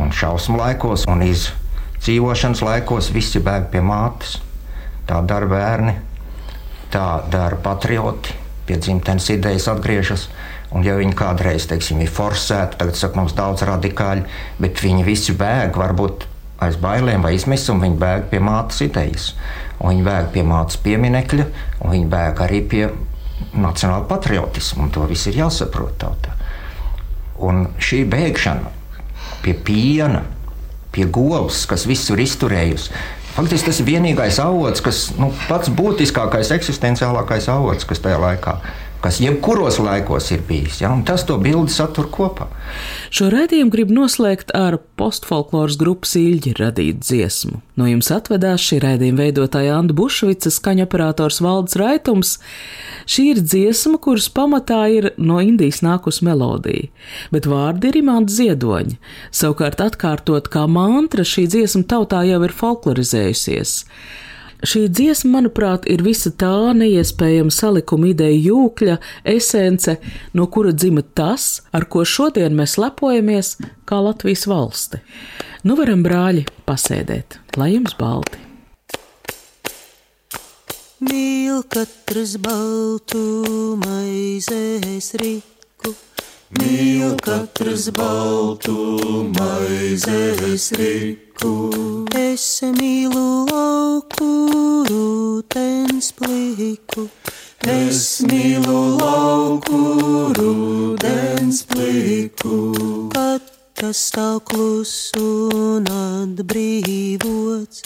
un 0.00 0.14
šausmu 0.16 0.56
laikos 0.62 1.04
un 1.12 1.26
izdzīvošanas 1.28 2.64
laikos 2.64 3.12
visi 3.12 3.44
bēg 3.44 3.68
pie 3.74 3.84
mātes. 3.84 4.38
Tā 5.06 5.20
dara 5.28 5.50
bērni, 5.50 5.94
tā 6.92 7.06
dara 7.32 7.58
patrioti, 7.62 8.34
pie 8.66 8.78
dzimtenes 8.80 9.28
idejas 9.34 9.68
atgriežas. 9.72 10.28
Un, 10.72 10.84
ja 10.86 10.94
viņi 10.96 11.12
kādreiz 11.16 11.66
teiksim, 11.68 12.00
ir 12.00 12.12
forsēti, 12.12 12.78
tagad 12.80 12.96
saka, 12.96 13.18
mums 13.20 13.34
daudz 13.36 13.64
radikāļi, 13.68 14.24
bet 14.62 14.80
viņi 14.80 15.04
visi 15.04 15.34
bēg, 15.36 15.76
varbūt 15.76 16.24
aiz 16.64 16.78
bailēm 16.80 17.24
vai 17.26 17.34
izmisuma, 17.36 17.84
viņi 17.84 17.98
bēg 18.00 18.28
pie 18.30 18.40
mātes 18.40 18.80
idejas. 18.84 19.32
Un 19.80 19.92
viņi 19.92 20.06
bēg 20.06 20.30
pie 20.32 20.44
mātes 20.48 20.78
pieminekļa, 20.80 21.48
un 21.82 21.92
viņi 21.92 22.08
bēg 22.12 22.44
arī 22.46 22.62
pie 22.72 22.86
nacionāla 23.52 24.06
patriotisma, 24.08 24.88
to 24.94 25.04
viss 25.10 25.28
ir 25.28 25.42
jāsaprot 25.42 25.98
tautā. 26.00 26.36
Un 27.42 27.66
šī 27.82 28.04
bēgšana 28.08 28.70
pie 29.42 29.56
piena, 29.58 30.22
pie 30.94 31.08
govs, 31.10 31.64
kas 31.68 31.84
visur 31.90 32.20
izturējusi, 32.22 32.92
faktiski 33.36 33.70
tas 33.70 33.80
ir 33.80 33.88
vienīgais 33.88 34.38
avots, 34.42 34.84
kas 34.84 35.02
nu, 35.18 35.32
pats 35.48 35.72
būtiskākais, 35.72 36.52
eksistenciālākais 36.56 37.48
avots, 37.52 37.88
kas 37.88 38.02
tajā 38.04 38.20
laikā 38.22 38.58
ir 38.60 38.91
kas 39.02 39.18
jebkuros 39.20 39.80
laikos 39.82 40.30
ir 40.30 40.42
bijis. 40.48 40.80
Ja? 40.80 40.92
Tas 41.06 41.26
to 41.26 41.36
bildi 41.42 41.72
satur 41.74 42.06
kopā. 42.12 42.46
Šo 43.12 43.28
raidījumu 43.32 43.72
grib 43.74 43.90
noslēgt 43.94 44.54
ar 44.56 44.78
postfolkloras 45.00 45.76
grupas 45.80 46.14
īļģi 46.20 46.54
radītu 46.60 47.02
dziesmu. 47.02 47.58
No 47.80 47.88
jums 47.88 48.12
atvedās 48.14 48.62
šī 48.62 48.78
raidījuma 48.84 49.24
veidotāja 49.24 49.74
Anna 49.80 49.96
Bušvica, 49.96 50.52
skaņoperators 50.54 51.40
Valdes 51.42 51.76
Raitums. 51.80 52.36
Šī 53.10 53.28
ir 53.32 53.42
dziesma, 53.42 53.98
kuras 54.02 54.28
pamatā 54.32 54.84
ir 54.94 55.10
no 55.18 55.40
Indijas 55.42 55.82
nākus 55.82 56.22
melodija, 56.22 56.92
bet 57.34 57.48
vārdi 57.50 57.90
ir 57.90 58.02
imanta 58.04 58.32
ziedoņa. 58.32 58.98
Savukārt 59.34 59.82
atkārtot 59.82 60.52
kā 60.52 60.68
mantra 60.70 61.26
šī 61.26 61.48
dziesma 61.50 61.88
tautā 61.90 62.22
jau 62.28 62.42
ir 62.46 62.54
folklorizējusies. 62.54 63.80
Šī 64.62 64.84
dziesma, 64.94 65.40
manuprāt, 65.40 65.88
ir 65.90 66.04
visa 66.06 66.30
tā 66.38 66.70
neiespējama 66.78 67.50
salikuma 67.50 68.12
ideja 68.12 68.36
jūkļa, 68.38 68.94
esence, 69.32 69.96
no 70.38 70.46
kura 70.46 70.70
dzima 70.70 71.02
tas, 71.02 71.64
ar 71.74 71.88
ko 71.90 72.04
šodien 72.06 72.54
mēs 72.54 72.76
lepojamies 72.78 73.56
kā 73.90 73.98
Latvijas 73.98 74.46
valsti. 74.46 75.02
Nu 75.66 75.74
varam, 75.78 76.06
brāļi, 76.06 76.46
pasēdēt, 76.68 77.40
lai 77.58 77.72
jums 77.74 77.98
balti! 77.98 78.38
Mīl 81.02 81.64
katrs 81.66 82.36
baltu 82.38 83.24
maizes 83.82 85.10
riku, 85.18 85.96
mīl 86.58 87.14
katrs 87.24 87.88
baltu 87.96 88.76
maizes 89.36 90.72
riku. 90.78 91.52
Es 92.18 92.44
mīlu 92.78 93.24
lauku 93.48 94.28
rūtens 94.88 96.12
pliku, 96.18 97.06
es 97.76 98.02
mīlu 98.28 98.78
lauku 99.00 99.80
rūtens 100.38 101.62
pliku. 101.72 102.60
Kad 103.14 103.48
tas 103.78 103.98
stāv 104.10 104.42
klusu 104.48 105.26
un 105.56 105.88
atbrīvots, 105.92 107.82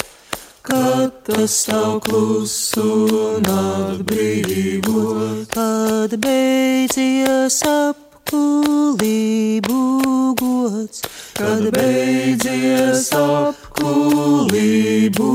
kad 0.66 1.22
tas 1.28 1.60
stāv 1.62 2.00
klusu 2.06 2.88
un 3.20 3.46
atbrīvots, 3.54 5.48
kad 5.54 6.18
beidzies 6.22 7.62
apkulību 8.26 9.82
gods, 10.40 11.02
kad 11.36 11.70
beidzies 11.74 13.10
apkulību 13.76 15.30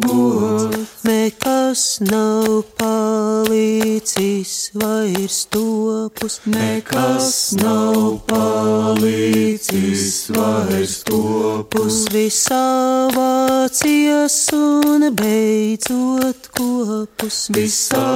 gods. 0.00 0.88
Nekas 1.02 2.00
nav 2.00 2.62
palicis 2.78 4.70
vairs 4.74 5.46
topus, 5.50 6.40
nekas 6.46 7.52
nav 7.58 8.20
palicis 8.28 10.30
vairs 10.30 11.02
topus. 11.08 12.04
Visā 12.14 13.10
vācies 13.16 14.38
un 14.56 15.08
beidzot 15.18 16.48
kopus, 16.56 17.48
visā 17.56 18.06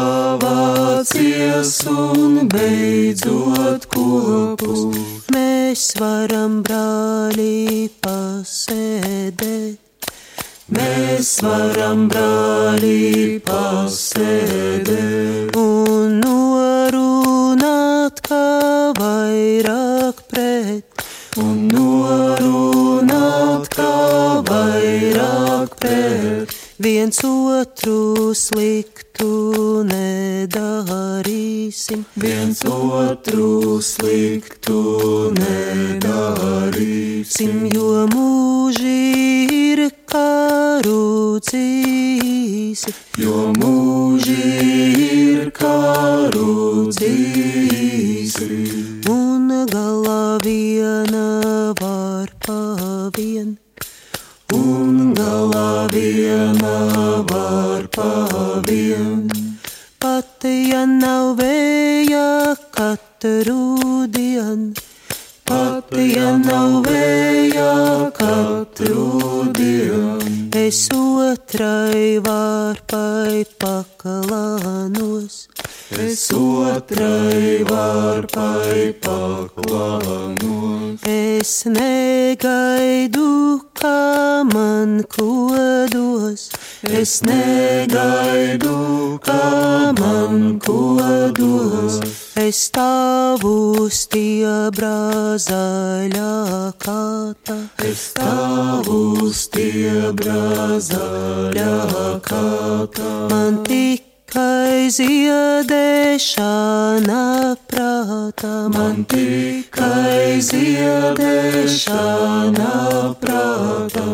vācies 0.42 1.74
un 1.90 2.46
beidzot 2.48 3.90
kopus. 3.92 4.86
Mēs 5.34 5.90
varam 6.00 6.62
brāļi 6.64 7.90
pasēdēt. 8.00 9.65
Mēs 10.66 11.28
varam 11.46 12.08
brāļi 12.10 13.38
pasēdēt 13.46 15.54
un 15.54 16.18
norunāt, 16.18 18.18
kā 18.26 18.90
vairāk 18.98 20.26
pret, 20.26 20.82
un 21.38 21.70
norunāt, 21.70 23.70
kā 23.76 24.42
vairāk 24.50 25.78
pret. 25.78 26.50
Viens 26.82 27.22
otru 27.22 28.34
sliktu 28.34 29.86
nedarīsim, 29.86 32.02
viens 32.18 32.66
otru 32.66 33.78
sliktu 33.78 35.30
nedarīsim, 35.38 37.70
jo 37.70 38.10
mūži 38.10 39.70
ir 39.70 39.86
karu 40.16 41.40
dzīsi, 41.44 42.92
jo 43.20 43.50
mūži 43.56 44.44
ir 45.04 45.50
karu 45.56 46.86
dzīsi, 46.88 48.48
un 49.12 49.52
galā 49.72 50.38
viena 50.46 51.26
var 51.80 52.32
pavien. 52.46 53.56
Un 54.56 55.12
galā 55.18 55.70
viena 55.92 56.76
var 57.32 57.88
pavien. 57.96 59.26
Pat 60.00 60.46
ja 60.46 60.84
nav 60.86 61.34
vēja 61.40 62.54
katru 62.76 64.06
dienu, 64.16 64.72
pat 65.46 65.94
ja 65.96 66.32
nav 66.42 66.82
vēja 66.86 68.10
katru 68.16 69.46
dienu, 69.56 70.18
es 70.58 70.86
otrai 70.94 72.18
vārpai 72.24 73.44
pakalānos. 73.62 75.46
Es 75.94 76.32
otrai 76.34 77.62
vārpai 77.62 78.90
paklānos. 78.98 80.98
Es 81.06 81.62
negaidu, 81.70 83.62
kā 83.78 84.42
man 84.50 85.04
kodos. 85.06 86.48
Es 86.82 87.22
negaidu, 87.22 89.20
kā 89.22 89.94
man 90.00 90.58
kodos. 90.58 92.00
Es 92.34 92.66
stāvu 92.66 93.86
stiebrā 93.86 95.38
zaļā 95.38 96.74
kāta. 96.82 97.60
Es 97.86 98.10
stāvu 98.10 99.30
stiebrā 99.30 100.82
zaļā 100.90 101.78
kāta. 102.26 103.14
Man 103.30 103.62
tik 103.70 104.15
tikai 104.26 104.90
ziedēšana 104.90 106.34
prātā, 107.70 108.68
man 108.74 109.04
tikai 109.06 110.40
ziedēšana 110.42 111.54
prātā, 113.22 114.06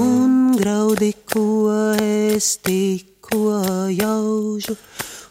un 0.00 0.52
graudi, 0.56 1.12
ko 1.32 1.72
es 1.96 2.58
tikko 2.58 3.62
jaužu, 3.96 4.76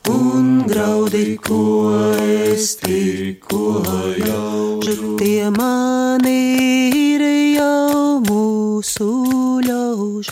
un 0.09 0.65
graudi, 0.65 1.37
ko 1.37 1.93
es 2.17 2.75
tikko 2.81 3.83
jaužu. 4.25 5.17
Tie 5.21 5.49
mani 5.53 6.89
ir 6.89 7.21
jau 7.59 8.21
mūsu 8.25 9.61
ļaužu, 9.61 10.31